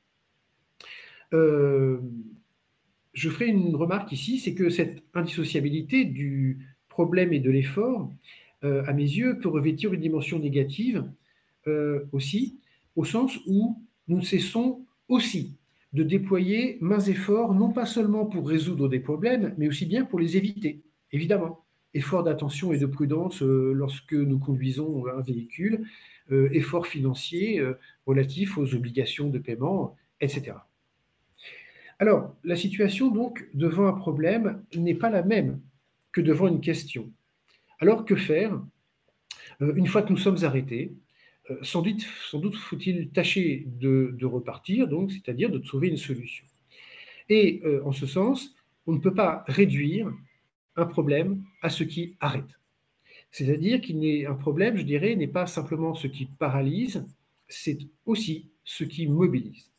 [1.34, 2.00] Euh,
[3.20, 8.10] je ferai une remarque ici, c'est que cette indissociabilité du problème et de l'effort,
[8.64, 11.04] euh, à mes yeux, peut revêtir une dimension négative
[11.68, 12.60] euh, aussi,
[12.96, 13.78] au sens où
[14.08, 15.58] nous cessons aussi
[15.92, 20.20] de déployer mains efforts, non pas seulement pour résoudre des problèmes, mais aussi bien pour
[20.20, 21.66] les éviter, évidemment.
[21.94, 25.84] Effort d'attention et de prudence euh, lorsque nous conduisons un véhicule,
[26.52, 27.60] effort financier
[28.06, 30.54] relatif aux obligations de paiement, etc.
[32.00, 35.60] Alors, la situation, donc, devant un problème n'est pas la même
[36.14, 37.12] que devant une question.
[37.80, 38.62] Alors, que faire?
[39.62, 40.94] Euh, une fois que nous sommes arrêtés
[41.52, 46.46] euh, Sans doute, faut-il tâcher de, repartir, donc, c'est-à-dire de trouver une solution.
[47.28, 48.56] Et euh, en ce sens,
[48.88, 50.12] on ne peut pas réduire
[50.78, 52.60] un problème à ce qui arrête.
[53.32, 57.06] C'est-à-dire qu'il n'est un problème, je dirais, n'est pas simplement ce qui paralyse,
[57.48, 59.70] c'est aussi ce qui mobilise.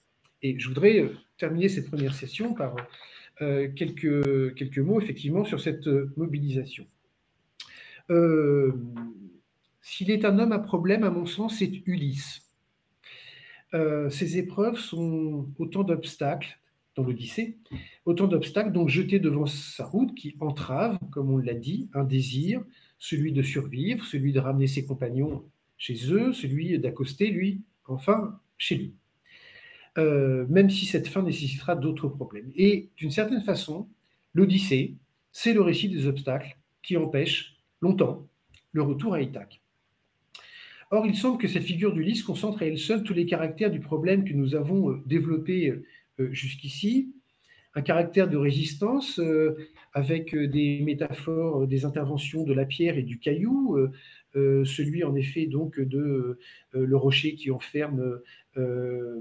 [0.43, 2.77] Et je voudrais terminer cette première session par
[3.43, 6.87] euh, quelques, mots effectivement sur cette euh, mobilisation.
[8.11, 8.73] Euh,
[9.81, 12.43] s'il est un homme à problème, à mon sens, c'est Ulysse.
[14.11, 16.59] ces épreuves sont autant d'obstacles
[16.97, 17.57] dans l'Odyssée,
[18.05, 22.63] autant d'obstacles donc jetés devant sa route qui entravent, comme on l'a dit, un désir,
[22.99, 25.45] celui de survivre, celui de ramener ses compagnons
[25.79, 29.00] chez eux, celui d'accoster, lui, enfin, chez lui.
[29.99, 32.53] Euh, même si cette fin nécessitera d'autres problèmes.
[32.55, 33.89] Et d'une certaine façon,
[34.35, 34.95] l'Odyssée,
[35.33, 38.29] c'est le récit des obstacles qui empêchent longtemps
[38.73, 39.61] le retour à Ithaque.
[40.93, 43.81] Or, il semble que cette figure d'Ulysse concentre à elle seule tous les caractères du
[43.81, 45.69] problème que nous avons euh, développé
[46.21, 47.13] euh, jusqu'ici,
[47.75, 49.21] un caractère de résistance
[49.93, 53.79] avec des métaphores, des interventions de la pierre et du caillou,
[54.35, 56.39] celui en effet donc de
[56.73, 58.21] le rocher qui enferme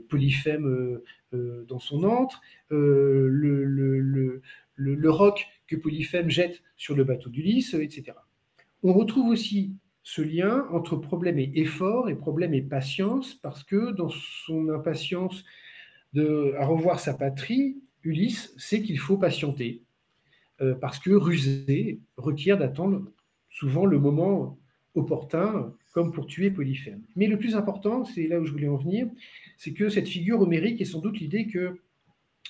[0.09, 0.99] Polyphème
[1.31, 4.41] dans son antre, le, le,
[4.75, 8.13] le, roc que Polyphème jette sur le bateau d'Ulysse, etc.
[8.83, 13.91] On retrouve aussi ce lien entre problème et effort et problème et patience, parce que
[13.91, 15.43] dans son impatience
[16.13, 19.83] de, à revoir sa patrie, Ulysse sait qu'il faut patienter,
[20.61, 23.03] euh, parce que ruser requiert d'attendre
[23.49, 24.57] souvent le moment
[24.99, 27.01] opportun, comme pour tuer Polyphème.
[27.15, 29.07] Mais le plus important, c'est là où je voulais en venir,
[29.57, 31.79] c'est que cette figure homérique est sans doute l'idée que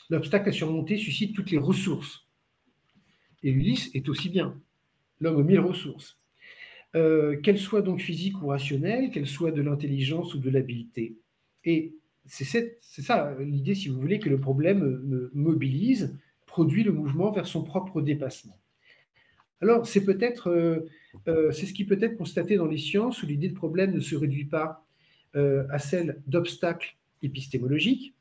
[0.10, 2.28] l'obstacle à surmonter suscite toutes les ressources.
[3.44, 4.60] Et Ulysse est aussi bien
[5.20, 6.18] l'homme aux mille ressources.
[6.96, 11.18] Euh, qu'elles soient donc physiques ou rationnelles, qu'elles soient de l'intelligence ou de l'habileté.
[11.64, 11.94] Et
[12.26, 17.64] c'est ça l'idée, si vous voulez, que le problème mobilise, produit le mouvement vers son
[17.64, 18.58] propre dépassement.
[19.62, 20.89] Alors, c'est peut-être, euh,
[21.28, 24.00] euh, c'est ce qui peut être constaté dans les sciences où l'idée de problème ne
[24.00, 24.86] se réduit pas
[25.36, 28.15] à celle d'obstacle épistémologique,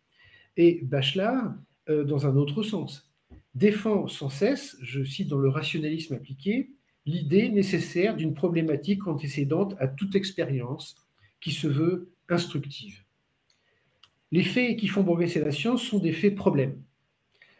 [0.59, 1.55] et Bachelard
[1.88, 3.09] dans un autre sens
[3.59, 6.70] défend sans cesse, je cite dans le rationalisme appliqué,
[7.07, 10.96] l'idée nécessaire d'une problématique antécédente à toute expérience
[11.40, 13.03] qui se veut instructive.
[14.31, 16.81] Les faits qui font progresser la science sont des faits problèmes.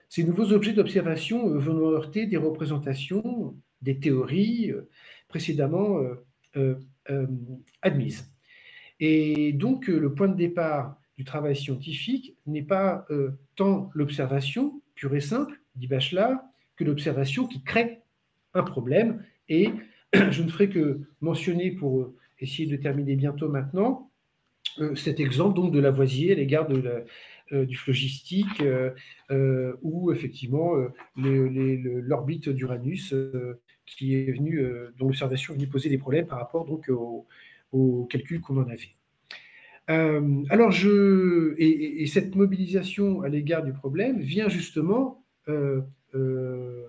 [0.09, 4.89] Ces nouveaux objets d'observation euh, vont heurter des représentations, des théories euh,
[5.29, 6.01] précédemment
[6.57, 6.75] euh,
[7.83, 8.31] admises.
[9.01, 13.07] Et donc, le point de départ du travail scientifique n'est pas
[13.55, 16.41] tant l'observation pure et simple, dit Bachelard,
[16.77, 18.01] que l'observation qui crée
[18.55, 19.23] un problème.
[19.49, 19.71] Et
[20.13, 24.09] je ne ferai que mentionner, pour essayer de terminer bientôt maintenant,
[24.81, 27.01] euh, cet exemple donc de Lavoisier à l'égard de euh,
[27.53, 28.63] du phlogistique,
[29.31, 30.75] euh, où effectivement
[31.17, 33.15] l'orbite d'Uranus,
[33.87, 34.35] qui est
[34.99, 37.27] dont l'observation est venue poser des problèmes par rapport donc au,
[37.73, 38.95] au calcul qu'on en avait.
[40.51, 45.81] alors, je, et, cette mobilisation à l'égard du problème vient justement euh,
[46.15, 46.87] euh,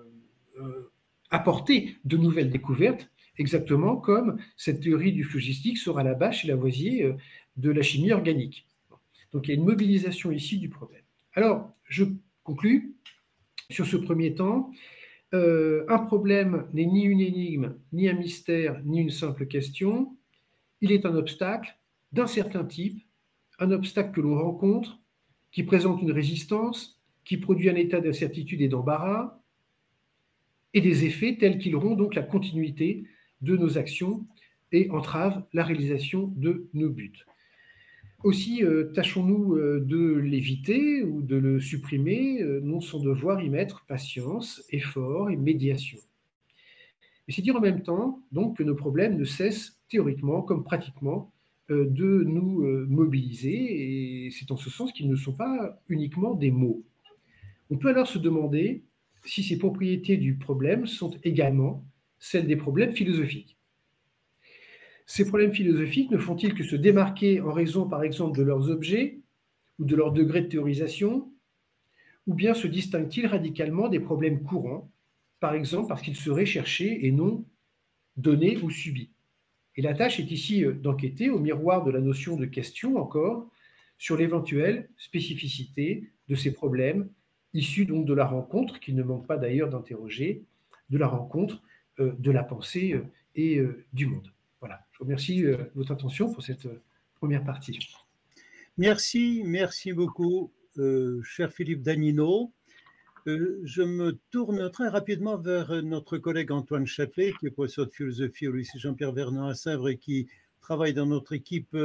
[0.59, 0.91] euh,
[1.29, 7.13] apporter de nouvelles découvertes, exactement comme cette théorie du phlogistique sera la base chez Lavoisier
[7.57, 8.65] de la chimie organique.
[9.31, 11.03] Donc il y a une mobilisation ici du problème.
[11.33, 12.05] Alors, je
[12.43, 12.95] conclus
[13.69, 14.71] sur ce premier temps.
[15.31, 20.17] un problème n'est ni une énigme, ni un mystère, ni une simple question.
[20.81, 21.77] Il est un obstacle
[22.11, 23.03] d'un certain type,
[23.59, 24.99] un obstacle que l'on rencontre,
[25.51, 29.39] qui présente une résistance, qui produit un état d'incertitude et d'embarras,
[30.73, 33.05] et des effets tels qu'ils rendent donc la continuité
[33.41, 34.27] de nos actions
[34.71, 37.25] et entravent la réalisation de nos buts.
[38.23, 43.49] Aussi, euh, tâchons-nous euh, de l'éviter ou de le supprimer, euh, non sans devoir y
[43.49, 45.99] mettre patience, effort et médiation.
[47.29, 51.31] Et c'est dire en même temps donc que nos problèmes ne cessent théoriquement comme pratiquement
[51.69, 56.81] de nous mobiliser, et c'est en ce sens qu'ils ne sont pas uniquement des mots.
[57.69, 58.81] On peut alors se demander
[59.23, 61.85] si ces propriétés du problème sont également
[62.17, 63.58] celles des problèmes philosophiques.
[65.11, 69.21] Ces problèmes philosophiques ne font-ils que se démarquer en raison, par exemple, de leurs objets
[69.79, 71.33] ou de leur degré de théorisation,
[72.27, 74.91] ou bien se distinguent-ils radicalement des problèmes courants,
[75.39, 77.43] par exemple parce qu'ils seraient cherchés et non
[78.17, 79.09] donnés ou subis?
[79.75, 83.49] Et la tâche est ici euh, d'enquêter au miroir de la notion de question encore
[83.97, 87.09] sur l'éventuelle spécificité de ces problèmes
[87.55, 90.43] issu donc de la rencontre, qui ne manque pas d'ailleurs d'interroger,
[90.91, 91.63] de la rencontre
[91.99, 93.59] euh, de la pensée euh, et
[93.91, 94.31] du monde.
[94.59, 96.67] Voilà, je vous remercie de votre attention pour cette
[97.15, 97.79] première partie.
[98.77, 100.51] Merci, merci beaucoup,
[101.23, 102.51] cher Philippe Danino.
[103.25, 108.47] je me tourne très rapidement vers notre collègue Antoine Châtelet, qui est professeur de philosophie
[108.47, 110.27] au lycée Jean-Pierre Vernon à Sèvres et qui
[110.61, 111.75] travaille dans notre équipe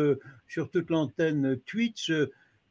[0.48, 2.10] sur toute l'antenne Twitch.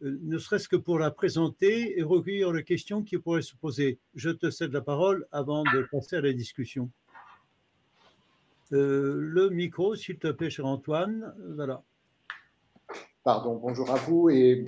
[0.03, 3.99] Euh, ne serait-ce que pour la présenter et recueillir les questions qui pourraient se poser.
[4.15, 6.91] Je te cède la parole avant de passer à la discussion.
[8.73, 11.33] Euh, le micro, s'il te plaît, cher Antoine.
[11.55, 11.83] Voilà.
[13.23, 14.29] Pardon, bonjour à vous.
[14.29, 14.65] Et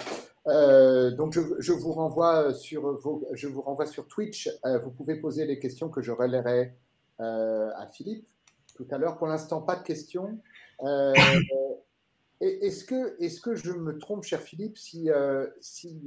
[0.48, 3.00] euh, donc, je, vous renvoie sur
[3.34, 4.50] je vous renvoie sur Twitch.
[4.84, 6.74] vous pouvez poser les questions que je relayerai
[7.20, 8.28] à Philippe
[8.76, 9.18] tout à l'heure.
[9.18, 10.40] Pour l'instant, pas de questions.
[12.42, 16.02] Est-ce que, est que je me trompe, cher Philippe, si, euh, si,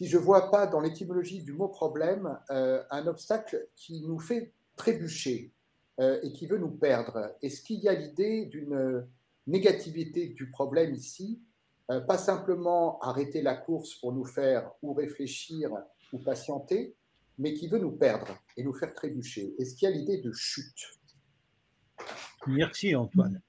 [0.00, 4.52] je ne vois pas dans l'étymologie du mot problème euh, un obstacle qui nous fait
[4.76, 5.50] trébucher?
[6.00, 7.34] Euh, et qui veut nous perdre.
[7.42, 9.06] Est-ce qu'il y a l'idée d'une
[9.46, 11.42] négativité du problème ici
[11.88, 15.70] Pas simplement arrêter la course pour nous faire ou réfléchir
[16.12, 16.94] ou patienter,
[17.38, 19.54] mais qui veut nous perdre et nous faire trébucher?
[19.58, 20.98] Est-ce qu'il y a l'idée de chute?
[22.46, 23.40] Merci Antoine.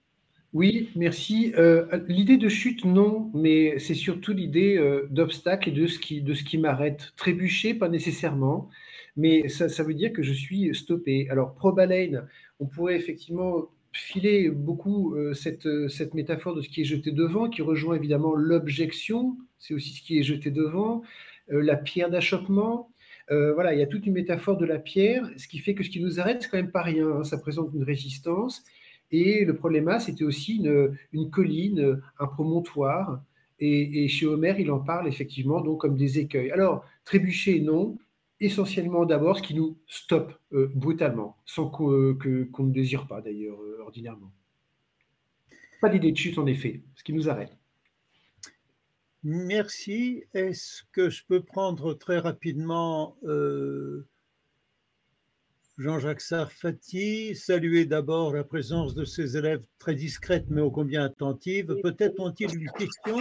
[0.54, 1.54] Oui, merci.
[1.58, 6.24] Euh, l'idée de chute, non, mais c'est surtout l'idée euh, d'obstacle et de ce qui,
[6.24, 7.14] qui m'arrête.
[7.18, 8.68] Trébucher, pas nécessairement,
[9.16, 11.28] mais ça, ça, veut dire que je suis stoppé.
[11.30, 12.28] Alors, Probalane,
[12.60, 17.48] on pourrait effectivement filer beaucoup euh, cette, cette métaphore de ce qui est jeté devant,
[17.48, 21.04] qui rejoint évidemment l'objection, c'est aussi ce qui est jeté devant,
[21.50, 22.92] la pierre d'achoppement.
[23.30, 25.90] voilà, il y a toute une métaphore de la pierre, ce qui fait que ce
[25.90, 27.08] qui nous arrête, c'est quand même pas rien.
[27.08, 27.24] Hein.
[27.24, 28.64] ça présente une résistance.
[29.12, 33.22] Et le problème, c'était aussi une, colline, un promontoire.
[33.60, 36.52] Et, chez Homer, il en parle effectivement donc comme des écueils.
[36.52, 37.98] Alors, trébucher, non.
[38.42, 43.82] Essentiellement d'abord ce qui nous stoppe euh, brutalement, sans qu'on ne désire pas d'ailleurs euh,
[43.82, 44.32] ordinairement.
[45.82, 47.52] Pas d'idée de chute en effet, ce qui nous arrête.
[49.24, 50.24] Merci.
[50.34, 54.08] Est-ce que je peux prendre très rapidement euh,
[55.80, 61.74] Jean-Jacques Sarfati, saluer d'abord la présence de ses élèves très discrètes mais ô combien attentives.
[61.82, 63.18] Peut-être ont-ils une question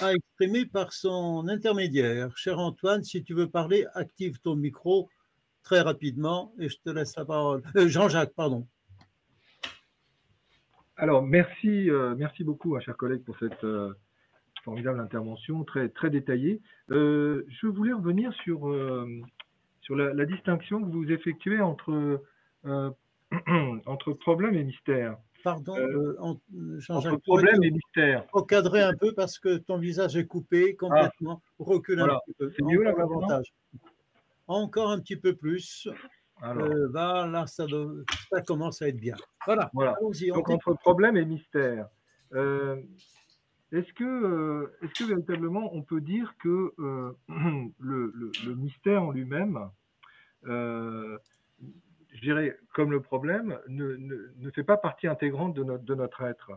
[0.00, 2.34] à exprimer par son intermédiaire.
[2.34, 5.10] Cher Antoine, si tu veux parler, active ton micro
[5.64, 7.62] très rapidement et je te laisse la parole.
[7.76, 8.66] Euh, Jean-Jacques, pardon.
[10.96, 13.92] Alors, merci, euh, merci beaucoup, hein, chers collègues, pour cette euh,
[14.64, 16.62] formidable intervention très, très détaillée.
[16.88, 18.66] je voulais revenir sur
[19.82, 22.22] sur la, distinction que vous effectuez entre,
[22.64, 22.90] euh,
[23.86, 25.16] entre problème et mystère.
[25.44, 28.24] Pardon, euh, euh entre problème et mystère.
[28.32, 31.42] Recadrer un peu parce que ton visage est coupé complètement.
[31.44, 32.52] Ah, Recule un petit peu.
[32.56, 33.52] C'est mieux là davantage.
[34.46, 35.88] Encore un petit peu plus.
[36.40, 36.66] Alors.
[36.66, 37.66] Euh, là, ça,
[38.30, 39.16] ça, commence à être bien.
[39.44, 39.70] Voilà.
[39.74, 39.96] voilà.
[40.00, 41.88] Donc, entre problème et mystère.
[43.72, 47.12] Est-ce que, euh, est que véritablement on peut dire que euh,
[47.80, 49.70] le, mystère en lui-même,
[50.46, 51.16] euh,
[52.12, 56.50] je dirais, comme le problème, ne, fait pas partie intégrante de notre, être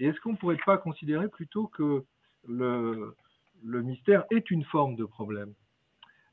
[0.00, 2.02] Et est-ce qu'on ne pourrait pas considérer plutôt que
[2.48, 3.14] le,
[3.62, 5.54] mystère est une forme de problème?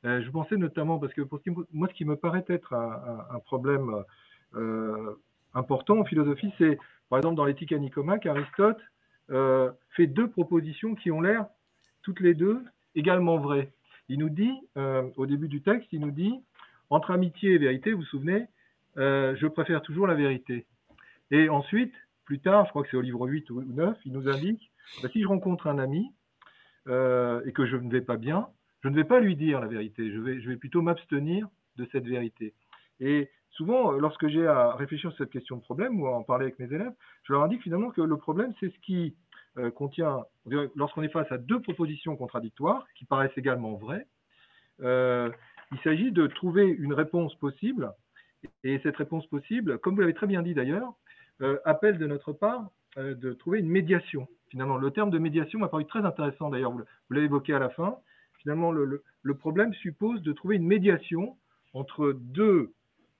[0.04, 1.40] Je pensais notamment, parce que pour
[1.72, 4.04] moi, ce qui me paraît être un, problème
[5.54, 8.82] important en philosophie, c'est, par exemple, dans l'éthique à Nicomaque, Aristote
[9.32, 11.46] euh, fait deux propositions qui ont l'air
[12.02, 12.64] toutes les deux
[12.96, 13.72] également vraies.
[14.08, 16.34] Il nous dit, euh, au début du texte, il nous dit,
[16.90, 18.48] entre amitié et vérité, vous vous souvenez,
[18.98, 20.66] euh, je préfère toujours la vérité.
[21.30, 21.94] Et ensuite,
[22.26, 24.72] plus tard, je crois que c'est au livre 8 ou 9, il nous indique,
[25.04, 26.12] bah, si je rencontre un ami
[26.88, 28.48] et que je ne vais pas bien,
[28.82, 31.88] je ne vais pas lui dire la vérité, je vais, je vais plutôt m'abstenir de
[31.92, 32.56] cette vérité.
[33.00, 36.24] Et souvent, euh, lorsque j'ai à réfléchir sur cette question de problème ou à en
[36.24, 36.94] parler avec mes élèves,
[37.24, 39.16] je leur indique finalement que le problème, c'est ce qui
[39.58, 40.26] euh, contient,
[40.76, 44.08] lorsqu'on est face à deux propositions contradictoires, qui paraissent également vraies,
[44.82, 45.30] euh,
[45.72, 47.92] il s'agit de trouver une réponse possible.
[48.64, 50.94] Et cette réponse possible, comme vous l'avez très bien dit d'ailleurs,
[51.66, 54.28] appelle de notre part de trouver une médiation.
[54.50, 57.70] Finalement, le terme de médiation m'a paru très intéressant d'ailleurs, vous l'avez évoqué à la
[57.70, 57.98] fin.
[58.40, 61.36] Finalement, le problème suppose de trouver une médiation
[61.74, 62.72] entre deux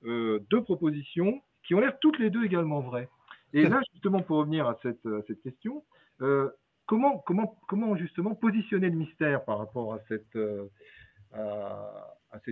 [0.02, 3.08] deux propositions qui ont l'air toutes les deux également vraies.
[3.52, 5.84] Et là, justement, pour revenir à cette, question,
[6.20, 6.48] euh,
[6.86, 7.22] comment,
[7.96, 10.68] justement positionner le mystère par rapport à cette, euh,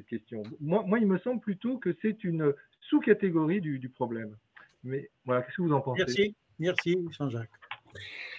[0.09, 0.43] question?
[0.61, 4.37] Moi, moi, il me semble plutôt que c'est une sous-catégorie du, du, problème.
[4.85, 6.05] Mais voilà, qu'est-ce que vous en pensez?
[6.05, 7.51] Merci, merci Jean-Jacques.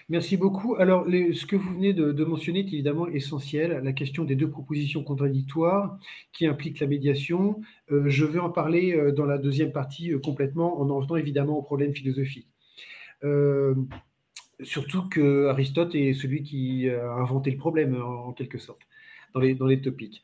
[0.10, 0.76] Merci beaucoup.
[0.76, 5.04] Alors, ce que vous venez de, mentionner est évidemment essentiel, la question des deux propositions
[5.04, 6.00] contradictoires
[6.34, 7.62] qui impliquent la médiation.
[7.92, 11.16] Euh, je vais en parler euh, dans la deuxième partie euh, complètement en en venant
[11.16, 12.48] évidemment au problème philosophique.
[14.62, 18.82] surtout que Aristote est celui qui a inventé le problème en, quelque sorte
[19.36, 20.24] dans les, dans les topiques.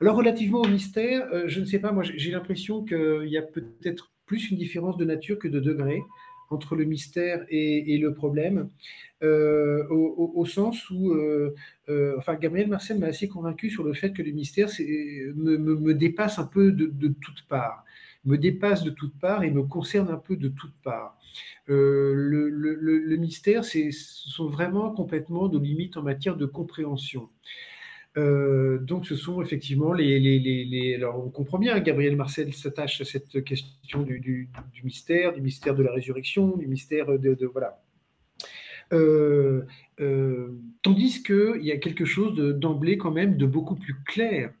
[0.00, 4.12] Alors, relativement au mystère, je ne sais pas, moi j'ai l'impression qu'il y a peut-être
[4.26, 6.00] plus une différence de nature que de degré
[6.50, 8.68] entre le mystère et, le problème,
[9.22, 11.54] euh, au, sens où, euh,
[11.88, 16.38] euh, enfin, Gabriel Marcel m'a assez convaincu sur le fait que le mystère me, dépasse
[16.38, 17.84] un peu de, de toutes parts,
[18.24, 21.18] me dépasse de toutes parts et me concerne un peu de toutes parts.
[21.66, 27.28] le, le, le, mystère, ce sont vraiment complètement nos limites en matière de compréhension.
[28.16, 33.42] Euh, donc, ce sont effectivement les, Alors, on comprend bien, Gabriel Marcel s'attache à cette
[33.44, 34.50] question du,
[34.84, 37.34] mystère, du mystère de la résurrection, du mystère de.
[37.34, 37.82] de voilà.
[38.92, 39.62] Euh,
[40.00, 44.52] euh, tandis qu'il y a quelque chose d'emblée, quand même, de beaucoup plus clair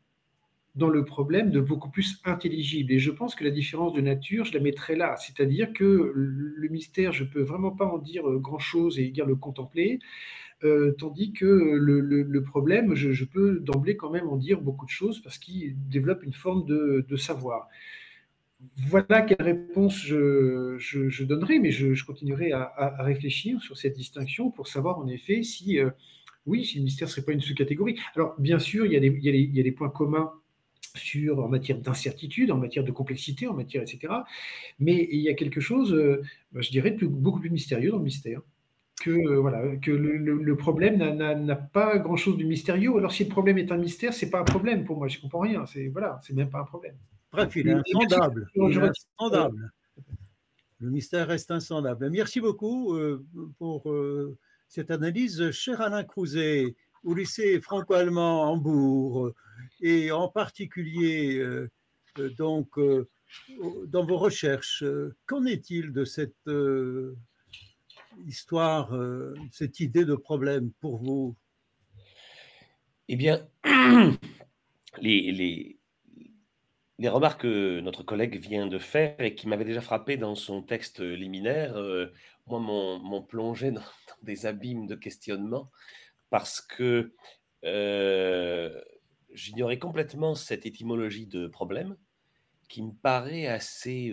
[0.74, 2.92] dans le problème de beaucoup plus intelligible.
[2.92, 5.14] Et je pense que la différence de nature, je la mettrai là.
[5.18, 9.36] C'est-à-dire que le mystère, je ne peux vraiment pas en dire grand-chose et dire le
[9.36, 10.00] contempler.
[10.64, 15.20] Euh, tandis que le, problème, je, peux d'emblée quand même en dire beaucoup de choses
[15.20, 17.68] parce qu'il développe une forme de, savoir.
[18.88, 24.98] Voilà quelle réponse je, donnerai, mais je, continuerai à, réfléchir sur cette distinction pour savoir
[24.98, 25.90] en effet si, euh,
[26.46, 27.98] oui, si le mystère ne serait pas une sous-catégorie.
[28.14, 30.32] Alors, bien sûr, il y, a des, points communs
[31.36, 34.14] en matière d'incertitude, en matière de complexité, en matière, etc.
[34.78, 36.22] Mais il y a quelque chose, euh,
[36.54, 38.40] je dirais, beaucoup plus mystérieux dans le mystère
[39.04, 42.96] que, euh, voilà, que le, problème n'a pas grand-chose de mystérieux.
[42.96, 45.08] Alors si le problème est un mystère, c'est pas un problème pour moi.
[45.08, 45.66] Je comprends rien.
[45.66, 46.96] C'est voilà, c'est même pas un problème.
[47.30, 48.48] Bref, il est insondable.
[50.80, 52.08] Le mystère reste insondable.
[52.08, 53.22] Merci beaucoup euh,
[53.58, 54.38] pour euh,
[54.68, 55.50] cette analyse.
[55.50, 56.74] Cher Alain Crouzet,
[57.04, 59.32] au lycée franco-allemand Hambourg,
[59.82, 61.44] et en particulier
[62.38, 62.78] donc
[63.86, 64.82] dans vos recherches,
[65.26, 66.48] qu'en est-il de cette
[68.26, 71.36] histoire, euh, cette idée de problème pour vous?
[73.08, 73.46] Eh bien,
[75.00, 75.78] les, les,
[76.98, 80.62] les, remarques que notre collègue vient de faire et qui m'avaient déjà frappé dans son
[80.62, 82.12] texte liminaire, euh,
[82.46, 83.82] moi, m'ont plongé dans,
[84.22, 85.70] des abîmes de questionnement
[86.30, 87.14] parce que
[87.64, 88.80] euh,
[89.32, 91.96] j'ignorais complètement cette étymologie de problème
[92.68, 94.12] qui me paraît assez,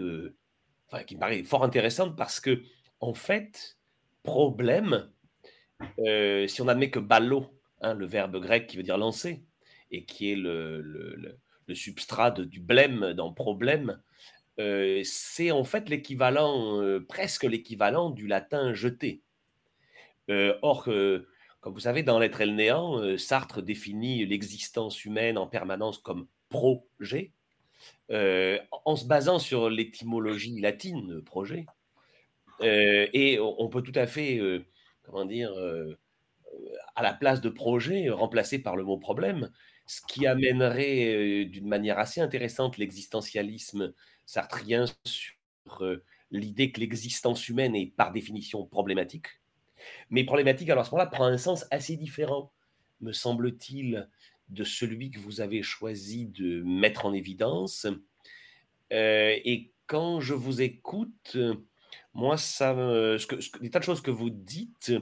[0.88, 2.62] enfin, qui me paraît fort intéressante parce que,
[3.00, 3.78] en fait,
[4.24, 5.12] problème,
[6.00, 7.46] euh, si on admet que ballo,
[7.82, 9.44] hein, le verbe grec qui veut dire lancer,
[9.90, 11.38] et qui est le, le,
[11.74, 14.02] substrat du blême dans problème,
[14.60, 19.24] euh, c'est en fait l'équivalent, euh, presque l'équivalent du latin jeter.
[20.28, 20.90] or,
[21.62, 26.28] comme vous savez, dans l'être et le néant, Sartre définit l'existence humaine en permanence comme
[26.50, 27.32] projet,
[28.10, 31.66] en se basant sur l'étymologie latine projet,
[32.64, 34.66] et on peut tout à fait, euh,
[35.04, 35.98] comment dire, euh,
[36.96, 39.52] à la place de projet, remplacer par le mot problème,
[39.86, 43.94] ce qui amènerait d'une manière assez intéressante l'existentialisme
[44.26, 45.84] sartrien sur
[46.30, 49.28] l'idée que l'existence humaine est par définition problématique.
[50.10, 52.54] Mais problématique, alors à ce moment-là, prend un sens assez différent,
[53.02, 54.10] me semble-t-il,
[54.50, 57.88] de celui que vous avez choisi de mettre en évidence.
[58.92, 61.38] et quand je vous écoute,
[62.14, 64.94] moi, ça, que, les tas de choses que vous dites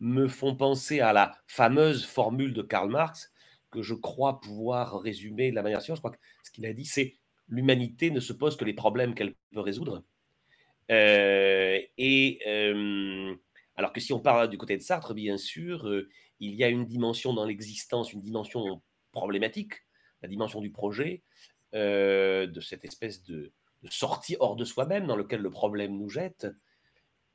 [0.00, 3.32] me font penser à la fameuse formule de Karl Marx
[3.70, 5.96] que je crois pouvoir résumer de la manière suivante.
[5.96, 7.16] Je crois que ce qu'il a dit, c'est
[7.48, 10.04] l'humanité ne se pose que les problèmes qu'elle peut résoudre.
[10.90, 13.34] Euh, et euh,
[13.76, 16.68] alors que si on parle du côté de Sartre, bien sûr, euh, il y a
[16.68, 18.82] une dimension dans l'existence, une dimension
[19.12, 19.74] problématique,
[20.22, 21.22] la dimension du projet,
[21.72, 23.50] de cette espèce de,
[23.82, 26.46] de sortie hors de soi-même dans lequel le problème nous jette,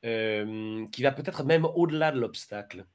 [0.05, 2.85] euh, qui va peut-être même au-delà de l'obstacle.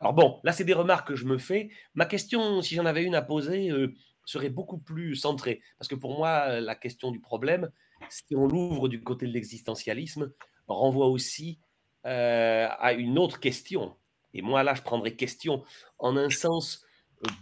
[0.00, 1.70] Alors bon, là c'est des remarques que je me fais.
[1.94, 3.94] Ma question, si j'en avais une à poser, euh,
[4.24, 5.60] serait beaucoup plus centrée.
[5.78, 7.70] Parce que pour moi, la question du problème,
[8.08, 10.32] si on l'ouvre du côté de l'existentialisme,
[10.68, 11.58] renvoie aussi
[12.06, 13.96] euh, à une autre question.
[14.34, 15.64] Et moi là, je prendrais question
[15.98, 16.84] en un sens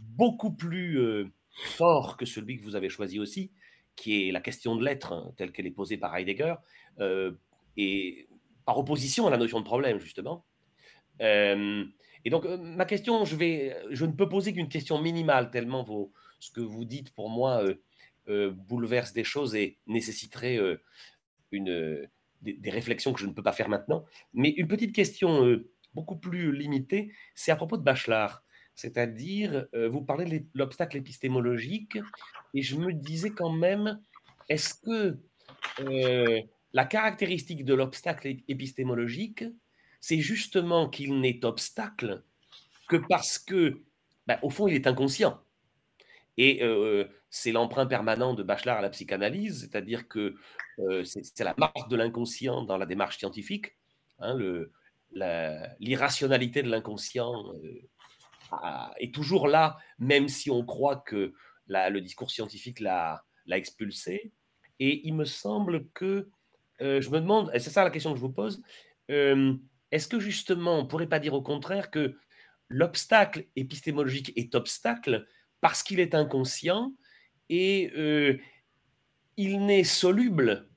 [0.00, 1.30] beaucoup plus
[1.76, 3.52] fort que celui que vous avez choisi aussi,
[3.96, 6.54] qui est la question de l'être, hein, telle qu'elle est posée par Heidegger,
[7.00, 7.32] euh,
[7.76, 8.28] et
[8.64, 10.44] par opposition à la notion de problème, justement.
[11.20, 11.84] Euh,
[12.24, 15.86] et donc, euh, ma question, je, ne peux poser qu'une question minimale, tellement
[16.38, 17.62] ce que vous dites, pour moi,
[18.26, 20.58] bouleverse des choses et nécessiterait
[21.50, 22.08] une,
[22.42, 24.04] des, réflexions que je ne peux pas faire maintenant.
[24.32, 25.60] Mais une petite question
[25.94, 28.44] beaucoup plus limitée, c'est à propos de Bachelard.
[28.74, 31.98] C'est-à-dire, vous parlez de l'obstacle épistémologique,
[32.54, 34.00] et je me disais quand même,
[34.48, 35.18] est-ce que
[36.72, 39.44] la caractéristique de l'obstacle épistémologique,
[40.00, 42.22] c'est justement qu'il n'est obstacle
[42.88, 43.82] que parce que,
[44.26, 45.42] ben, au fond, il est inconscient.
[46.36, 46.62] Et
[47.28, 50.36] c'est l'emprunt permanent de Bachelard à la psychanalyse, c'est-à-dire que
[51.04, 53.76] c'est la marque de l'inconscient dans la démarche scientifique.
[54.20, 54.38] Hein,
[55.80, 57.52] l'irrationalité de l'inconscient
[58.98, 61.34] est toujours là, même si on croit que
[61.66, 64.32] le discours scientifique l'a expulsé.
[64.78, 66.28] Et il me semble que,
[66.80, 68.62] euh, je me demande, et c'est ça la question que je vous pose,
[69.10, 69.54] euh,
[69.92, 72.16] est-ce que justement, on ne pourrait pas dire au contraire que
[72.68, 75.26] l'obstacle épistémologique est obstacle
[75.60, 76.94] parce qu'il est inconscient
[77.50, 78.38] et euh,
[79.36, 80.68] il n'est soluble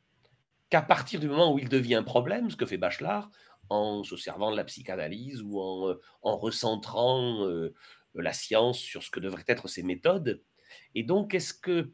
[0.70, 3.30] qu'à partir du moment où il devient problème, ce que fait Bachelard,
[3.74, 7.74] en se servant de la psychanalyse ou en, euh, recentrant euh,
[8.16, 10.42] la science sur ce que devraient être ses méthodes.
[10.96, 11.92] Et donc, est-ce que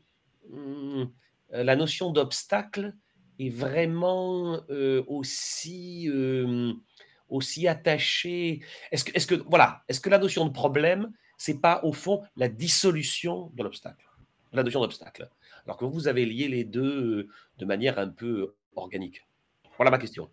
[0.49, 1.05] hmm,
[1.51, 2.93] la notion d'obstacle
[3.39, 4.61] est vraiment
[5.07, 6.09] aussi,
[7.29, 8.61] aussi attachée?
[8.91, 12.23] Est-ce que, est que, voilà, est-ce que la notion de problème, c'est pas au fond
[12.35, 14.05] la dissolution de l'obstacle,
[14.51, 15.29] la notion d'obstacle,
[15.65, 19.25] alors que vous avez lié les deux de manière un peu organique.
[19.77, 20.29] Voilà ma question.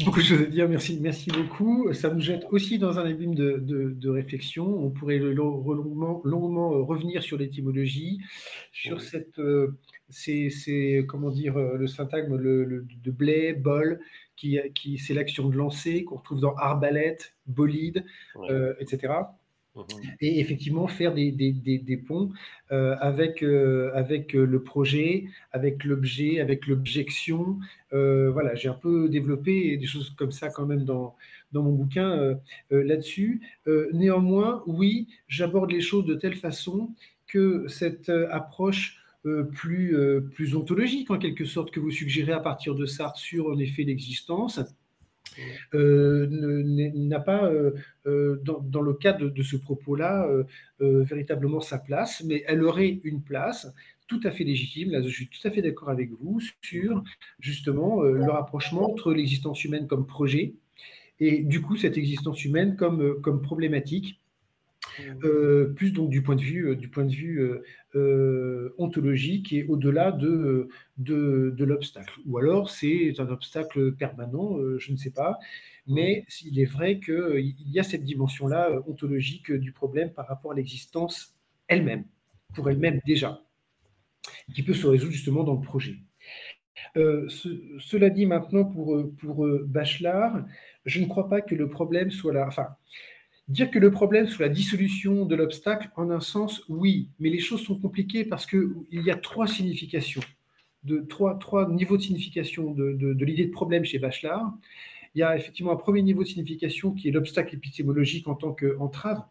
[0.00, 1.92] Beaucoup de choses à dire, merci, merci beaucoup.
[1.92, 4.64] Ça nous jette aussi dans un abîme de, réflexion.
[4.66, 8.18] On pourrait longuement, longuement euh, revenir sur l'étymologie,
[8.72, 9.76] sur cette, euh,
[11.06, 14.00] comment dire, euh, le syntagme le, de blé, bol,
[14.34, 18.06] qui, qui c'est l'action de lancer qu'on retrouve dans arbalète, bolide,
[18.80, 19.12] etc.
[19.74, 19.84] Mhm.
[20.20, 22.30] Et effectivement, faire des, des, des, ponts
[22.72, 27.58] euh, avec, euh, avec euh, le projet, avec l'objet, avec l'objection.
[27.90, 31.14] voilà, j'ai un peu développé des choses comme ça quand même dans,
[31.52, 32.38] dans mon bouquin
[32.70, 33.42] là-dessus.
[33.92, 36.94] néanmoins, oui, j'aborde les choses de telle façon
[37.26, 38.98] que cette approche
[39.52, 39.94] plus,
[40.32, 43.82] plus ontologique, en quelque sorte, que vous suggérez à partir de Sartre sur, en effet,
[43.82, 44.58] l'existence,
[45.74, 46.26] euh,
[46.94, 47.72] n'a pas, euh,
[48.06, 50.28] euh, dans, le cadre de, ce propos-là,
[50.80, 53.72] véritablement sa place, mais elle aurait une place
[54.08, 54.90] tout à fait légitime.
[54.90, 57.02] Là, je suis tout à fait d'accord avec vous sur
[57.38, 60.54] justement le rapprochement entre l'existence humaine comme projet
[61.20, 64.20] et du coup cette existence humaine comme, comme problématique
[65.24, 67.40] euh, plus donc du point de vue, euh, du point de vue
[67.94, 70.68] euh, ontologique et au-delà de,
[70.98, 72.20] l'obstacle.
[72.26, 75.38] Ou alors c'est un obstacle permanent, je ne sais pas,
[75.86, 80.54] mais il est vrai qu'il y a cette dimension-là ontologique du problème par rapport à
[80.54, 81.34] l'existence
[81.68, 82.04] elle-même,
[82.54, 83.42] pour elle-même déjà,
[84.54, 85.96] qui peut se résoudre justement dans le projet.
[86.94, 90.44] cela dit maintenant pour, pour Bachelard,
[90.84, 92.46] je ne crois pas que le problème soit là.
[92.46, 92.68] Enfin,
[93.48, 97.40] Dire que le problème soit la dissolution de l'obstacle, en un sens, oui, mais les
[97.40, 100.22] choses sont compliquées parce qu'il y a trois significations,
[100.84, 104.52] de, trois, trois niveaux de signification de, de, l'idée de problème chez Bachelard.
[105.14, 108.52] Il y a effectivement un premier niveau de signification qui est l'obstacle épistémologique en tant
[108.52, 109.22] qu'entrave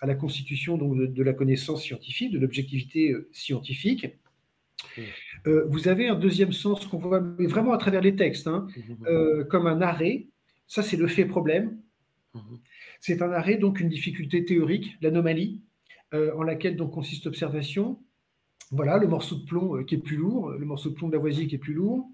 [0.00, 4.06] à la constitution donc, de, la connaissance scientifique, de l'objectivité euh, scientifique.
[5.46, 8.66] Euh, vous avez un deuxième sens qu'on voit vraiment à travers les textes, hein,
[9.06, 10.26] euh, comme un arrêt.
[10.66, 11.78] Ça, c'est le fait problème.
[13.00, 15.60] C'est un arrêt, donc une difficulté théorique, l'anomalie,
[16.12, 17.98] euh, en laquelle donc consiste l'observation.
[18.70, 21.14] Voilà, le morceau de plomb euh, qui est plus lourd, le morceau de plomb de
[21.14, 22.08] Lavoisier qui est plus lourd.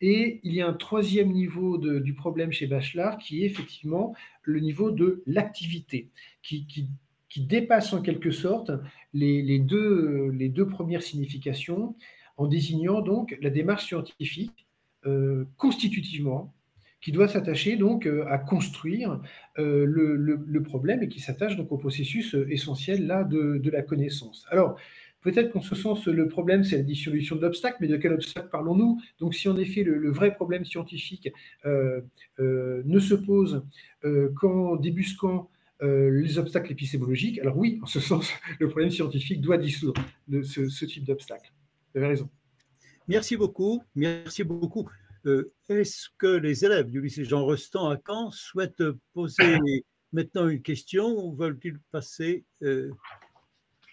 [0.00, 4.60] Et il y a un troisième niveau du problème chez Bachelard qui est effectivement le
[4.60, 6.08] niveau de l'activité,
[6.42, 6.88] qui,
[7.36, 8.70] dépasse en quelque sorte
[9.12, 11.96] les, deux, premières significations
[12.38, 14.66] en désignant donc la démarche scientifique
[15.04, 16.54] euh, constitutivement
[17.00, 19.20] qui doit s'attacher donc euh, à construire
[19.58, 24.46] euh, le, problème et qui s'attache donc au processus euh, essentiel là de, la connaissance.
[24.50, 24.76] Alors,
[25.22, 28.48] peut-être qu'en ce sens, le problème, c'est la dissolution de l'obstacle, mais de quel obstacle
[28.50, 29.00] parlons-nous?
[29.18, 31.32] Donc, si en effet le, vrai problème scientifique
[31.64, 33.64] ne se pose
[34.36, 35.50] qu'en débusquant
[35.82, 38.30] les obstacles épistémologiques, alors oui, en ce sens,
[38.60, 40.02] le problème scientifique doit dissoudre
[40.42, 41.52] ce, ce type d'obstacle.
[41.94, 42.28] Vous avez raison.
[43.08, 43.82] Merci beaucoup.
[43.94, 44.88] Merci beaucoup.
[45.26, 49.58] Euh, est-ce que les élèves du lycée Jean Rostand à Caen souhaitent poser
[50.12, 52.90] maintenant une question ou veulent-ils passer euh,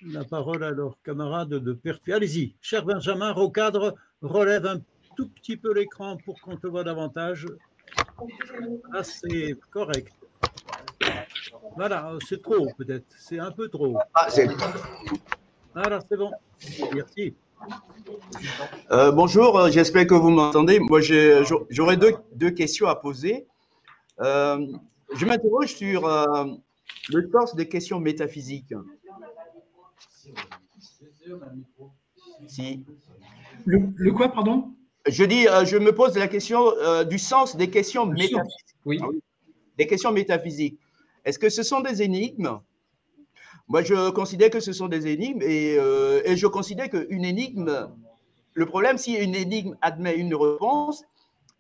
[0.06, 4.80] la parole à leurs camarades de Perpignan Allez-y, cher Benjamin, recadre, relève un
[5.16, 7.46] tout petit peu l'écran pour qu'on te voit davantage.
[8.94, 10.14] Ah, c'est correct.
[11.76, 13.98] Voilà, c'est trop peut-être, c'est un peu trop.
[14.14, 14.48] Ah, c'est...
[15.74, 16.32] Voilà, c'est bon.
[16.94, 17.36] Merci.
[18.92, 20.80] Euh, bonjour, euh, j'espère que vous m'entendez.
[20.80, 21.02] Moi,
[21.70, 23.48] j'aurais deux, questions à poser.
[24.20, 24.66] Euh,
[25.14, 26.08] je m'interroge sur
[27.10, 28.74] le sens des questions métaphysiques.
[32.48, 32.86] Si.
[33.66, 34.74] Le, quoi, pardon?
[35.08, 36.72] Je dis, je me pose la question
[37.06, 38.76] du sens des questions métaphysiques.
[38.86, 39.00] Oui.
[39.78, 40.80] Des questions métaphysiques.
[41.26, 42.60] Est-ce que ce sont des énigmes?
[43.70, 47.90] Moi, je considère que ce sont des énigmes euh, et, je considère qu'une énigme,
[48.54, 51.04] le problème, si une énigme admet une réponse,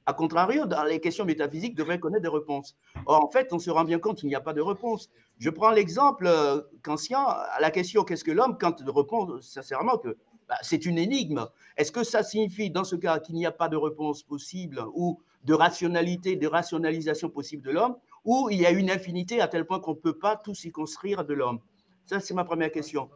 [0.05, 2.77] à contrario, dans les questions métaphysiques, devrait connaître des réponses.
[3.07, 5.09] Or, en fait, on se rend bien compte qu'il n'y a pas de réponse.
[5.37, 9.97] Je prends l'exemple euh, qu'ancien, à la question qu'est-ce que l'homme, quand on répond sincèrement
[9.97, 10.15] que
[10.47, 11.45] bah, c'est une énigme,
[11.75, 15.19] est-ce que ça signifie dans ce cas qu'il n'y a pas de réponse possible ou
[15.43, 19.65] de rationalité, de rationalisation possible de l'homme, ou il y a une infinité à tel
[19.65, 21.59] point qu'on ne peut pas tout s'y construire de l'homme?
[22.07, 23.09] Ça, c'est ma première question.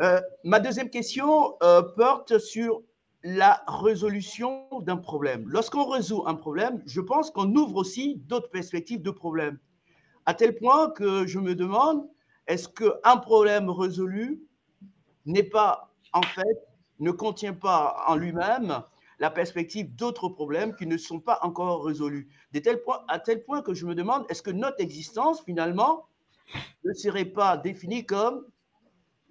[0.00, 2.82] Euh, ma deuxième question euh, porte sur
[3.22, 5.44] la résolution d'un problème.
[5.46, 9.58] Lorsqu'on résout un problème, je pense qu'on ouvre aussi d'autres perspectives de problème.
[10.26, 12.08] À tel point que je me demande,
[12.48, 14.42] est-ce qu'un problème résolu
[15.24, 16.58] n'est pas en fait,
[16.98, 18.82] ne contient pas en lui-même
[19.20, 22.28] la perspective d'autres problèmes qui ne sont pas encore résolus?
[23.08, 26.08] À tel point que je me demande, est-ce que notre existence, finalement,
[26.84, 28.44] ne serait pas définie comme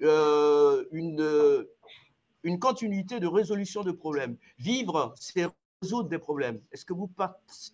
[0.01, 1.65] euh, une,
[2.43, 5.47] une continuité de résolution de problèmes Vivre, c'est
[5.81, 6.59] résoudre des problèmes.
[6.71, 7.09] Est-ce que vous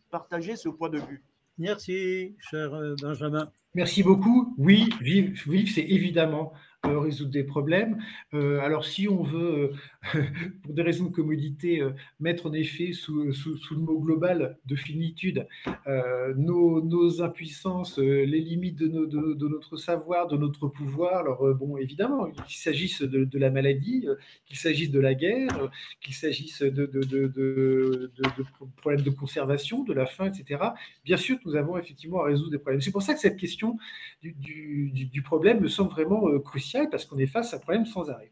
[0.09, 1.23] partagez ce point de vue?
[1.57, 3.51] Merci, cher euh, Benjamin.
[3.73, 4.53] Merci beaucoup.
[4.57, 6.53] Oui, vivre, vivre c'est évidemment
[6.87, 7.97] euh, résoudre des problèmes.
[8.33, 9.73] Euh, alors, si on veut,
[10.15, 10.23] euh,
[10.63, 11.81] pour des raisons de commodité,
[12.19, 15.47] mettre en effet sous, sous, le mot global de finitude
[16.35, 22.57] nos, nos, impuissances, les limites de, notre savoir, de notre pouvoir, alors bon, évidemment, qu'il
[22.57, 24.07] s'agisse de, de, la maladie,
[24.45, 25.69] qu'il s'agisse de la guerre,
[26.01, 28.11] qu'il s'agisse de, de,
[28.77, 30.61] problèmes de conservation, de la faim, etc.,
[31.03, 32.81] bien sûr, nous avons effectivement à résoudre des problèmes.
[32.81, 33.77] C'est pour ça que cette question
[34.21, 37.85] du, du, du problème me semble vraiment cruciale parce qu'on est face à un problème
[37.85, 38.31] sans arrêt.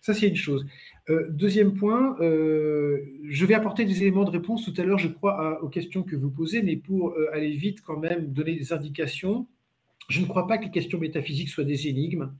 [0.00, 0.66] Ça, c'est une chose.
[1.10, 2.98] Euh, deuxième point, euh,
[3.28, 6.14] je vais apporter des éléments de réponse tout à l'heure, je crois, aux questions que
[6.16, 9.46] vous posez, mais pour euh, aller vite quand même, donner des indications,
[10.08, 12.32] je ne crois pas que les questions métaphysiques soient des énigmes,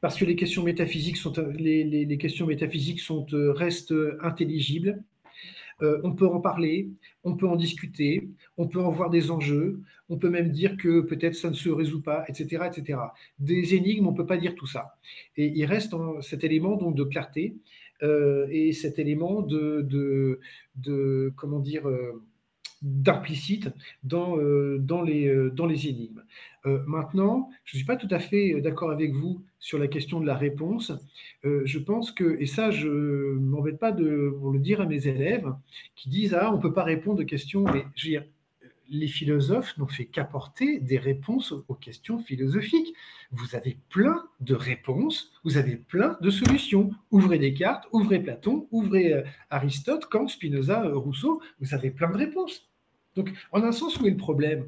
[0.00, 1.18] parce que les questions métaphysiques,
[1.58, 5.02] les questions métaphysiques sont, restent intelligibles.
[6.04, 6.88] On peut en parler,
[7.24, 11.00] on peut en discuter, on peut en voir des enjeux, on peut même dire que
[11.00, 12.64] peut-être ça ne se résout pas, etc.
[12.66, 12.98] etc.
[13.38, 14.96] Des énigmes, on ne peut pas dire tout ça.
[15.36, 17.56] Et il reste cet élément de clarté
[18.02, 20.38] euh, et cet élément de,
[21.36, 22.22] comment dire, euh,
[22.82, 23.68] d'implicite
[24.12, 26.22] euh, dans les énigmes.
[26.64, 30.26] Maintenant, je ne suis pas tout à fait d'accord avec vous sur la question de
[30.26, 30.92] la réponse.
[31.42, 35.52] je pense que, et ça, je ne m'embête pas de le dire à mes élèves
[35.96, 38.24] qui disent Ah, on ne peut pas répondre aux questions, mais je veux dire,
[38.92, 42.94] les philosophes n'ont fait qu'apporter des réponses aux questions philosophiques.
[43.30, 46.90] Vous avez plein de réponses, vous avez plein de solutions.
[47.10, 52.18] Ouvrez Descartes, ouvrez Platon, ouvrez euh, Aristote, Kant, Spinoza, euh, Rousseau, vous avez plein de
[52.18, 52.68] réponses.
[53.16, 54.66] Donc, en un sens, où est le problème?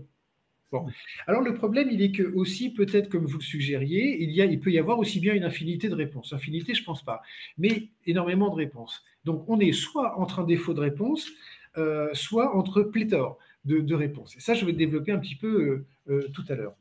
[1.27, 4.79] Alors le problème, il est que aussi, peut-être comme vous le suggériez, il, peut y
[4.79, 6.33] avoir aussi bien une infinité de réponses.
[6.33, 7.23] Infinité, je ne pense pas,
[7.59, 9.03] mais énormément de réponses.
[9.25, 11.31] Donc on est soit entre un défaut de réponse,
[11.77, 14.37] euh, soit entre pléthore de, réponses.
[14.37, 16.75] Et ça, je vais développer un petit peu euh, euh, tout à l'heure.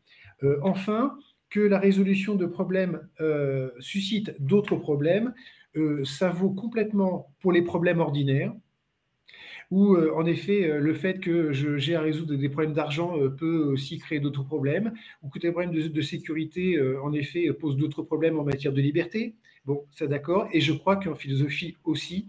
[0.62, 1.18] Enfin,
[1.50, 3.08] que la résolution de problèmes
[3.80, 5.34] suscite d'autres problèmes,
[6.04, 8.54] ça vaut complètement pour les problèmes ordinaires,
[9.72, 14.20] où en effet le fait que j'ai à résoudre des problèmes d'argent peut aussi créer
[14.20, 18.74] d'autres problèmes, ou que des problèmes de, sécurité en effet posent d'autres problèmes en matière
[18.74, 19.36] de liberté.
[19.66, 20.47] Bon, ça d'accord.
[20.51, 22.28] Et je crois qu'en philosophie aussi,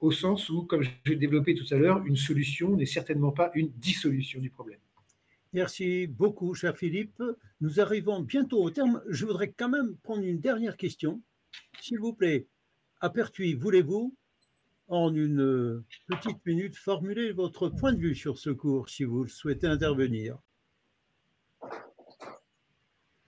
[0.00, 3.50] au sens où, comme je l'ai développé tout à l'heure, une solution n'est certainement pas
[3.54, 4.78] une dissolution du problème.
[5.52, 7.22] Merci beaucoup, cher Philippe.
[7.60, 9.02] Nous arrivons bientôt au terme.
[9.08, 11.22] Je voudrais quand même prendre une dernière question.
[11.80, 12.46] S'il vous plaît,
[13.00, 14.14] à Pertuis, voulez-vous,
[14.88, 19.66] en une petite minute, formuler votre point de vue sur ce cours, si vous souhaitez
[19.66, 20.38] intervenir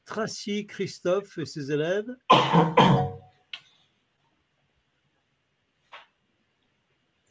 [0.05, 2.09] Tracy, Christophe et ses élèves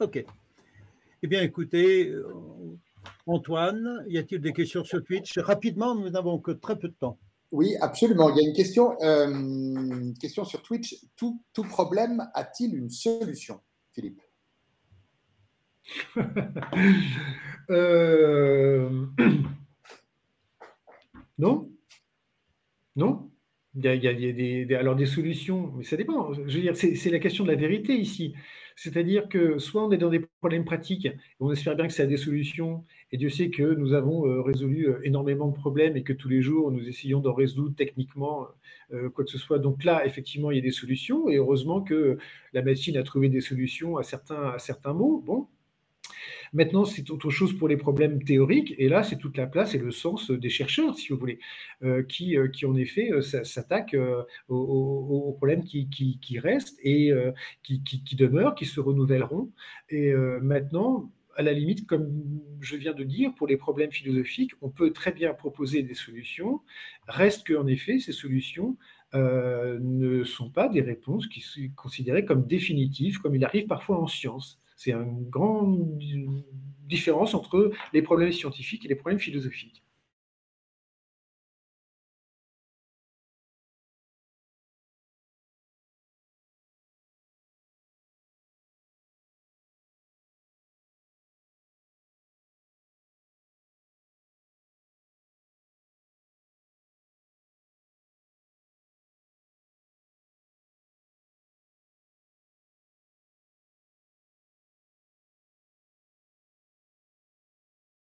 [0.00, 0.24] Ok.
[1.24, 2.32] Eh bien, écoutez, euh,
[3.26, 5.36] Antoine, y a-t-il des questions sur Twitch?
[5.38, 7.18] Rapidement, nous n'avons que très peu de temps.
[7.50, 8.30] Oui, absolument.
[8.30, 10.94] Il y a une question, euh, sur Twitch.
[11.16, 13.60] Tout problème a-t-il une solution,
[13.98, 14.20] Philippe
[17.70, 19.06] euh,
[21.38, 21.68] Non
[22.94, 23.30] Non
[23.74, 26.32] il y, a, des, alors des solutions, mais ça dépend.
[26.32, 28.34] Je veux dire, c'est la question de la vérité ici.
[28.80, 31.08] C'est-à-dire que soit on est dans des problèmes pratiques,
[31.40, 34.40] on espère bien que ça a des solutions, et Dieu sait que nous avons euh,
[34.40, 38.46] résolu euh, énormément de problèmes et que tous les jours nous essayons d'en résoudre techniquement
[38.92, 39.58] euh, quoi que ce soit.
[39.58, 42.18] Donc là, effectivement, il y a des solutions, et heureusement que
[42.52, 45.24] la médecine a trouvé des solutions à certains, à certains mots.
[45.26, 45.48] Bon,
[46.52, 49.78] Maintenant, c'est autre chose pour les problèmes théoriques, et là, c'est toute la place et
[49.78, 51.38] le sens des chercheurs, si vous voulez,
[51.82, 53.96] euh, qui, euh, qui, en effet euh, s'attaquent
[54.48, 57.12] aux, problèmes qui, qui, restent et
[57.62, 59.50] qui, demeurent, qui se renouvelleront.
[59.90, 62.08] Et maintenant, à la limite, comme
[62.60, 66.60] je viens de dire, pour les problèmes philosophiques, on peut très bien proposer des solutions.
[67.06, 68.76] Reste qu'en effet, ces solutions
[69.14, 74.06] ne sont pas des réponses qui sont considérées comme définitives, comme il arrive parfois en
[74.06, 74.60] science.
[74.78, 75.98] C'est une grande
[76.86, 79.82] différence entre les problèmes scientifiques et les problèmes philosophiques.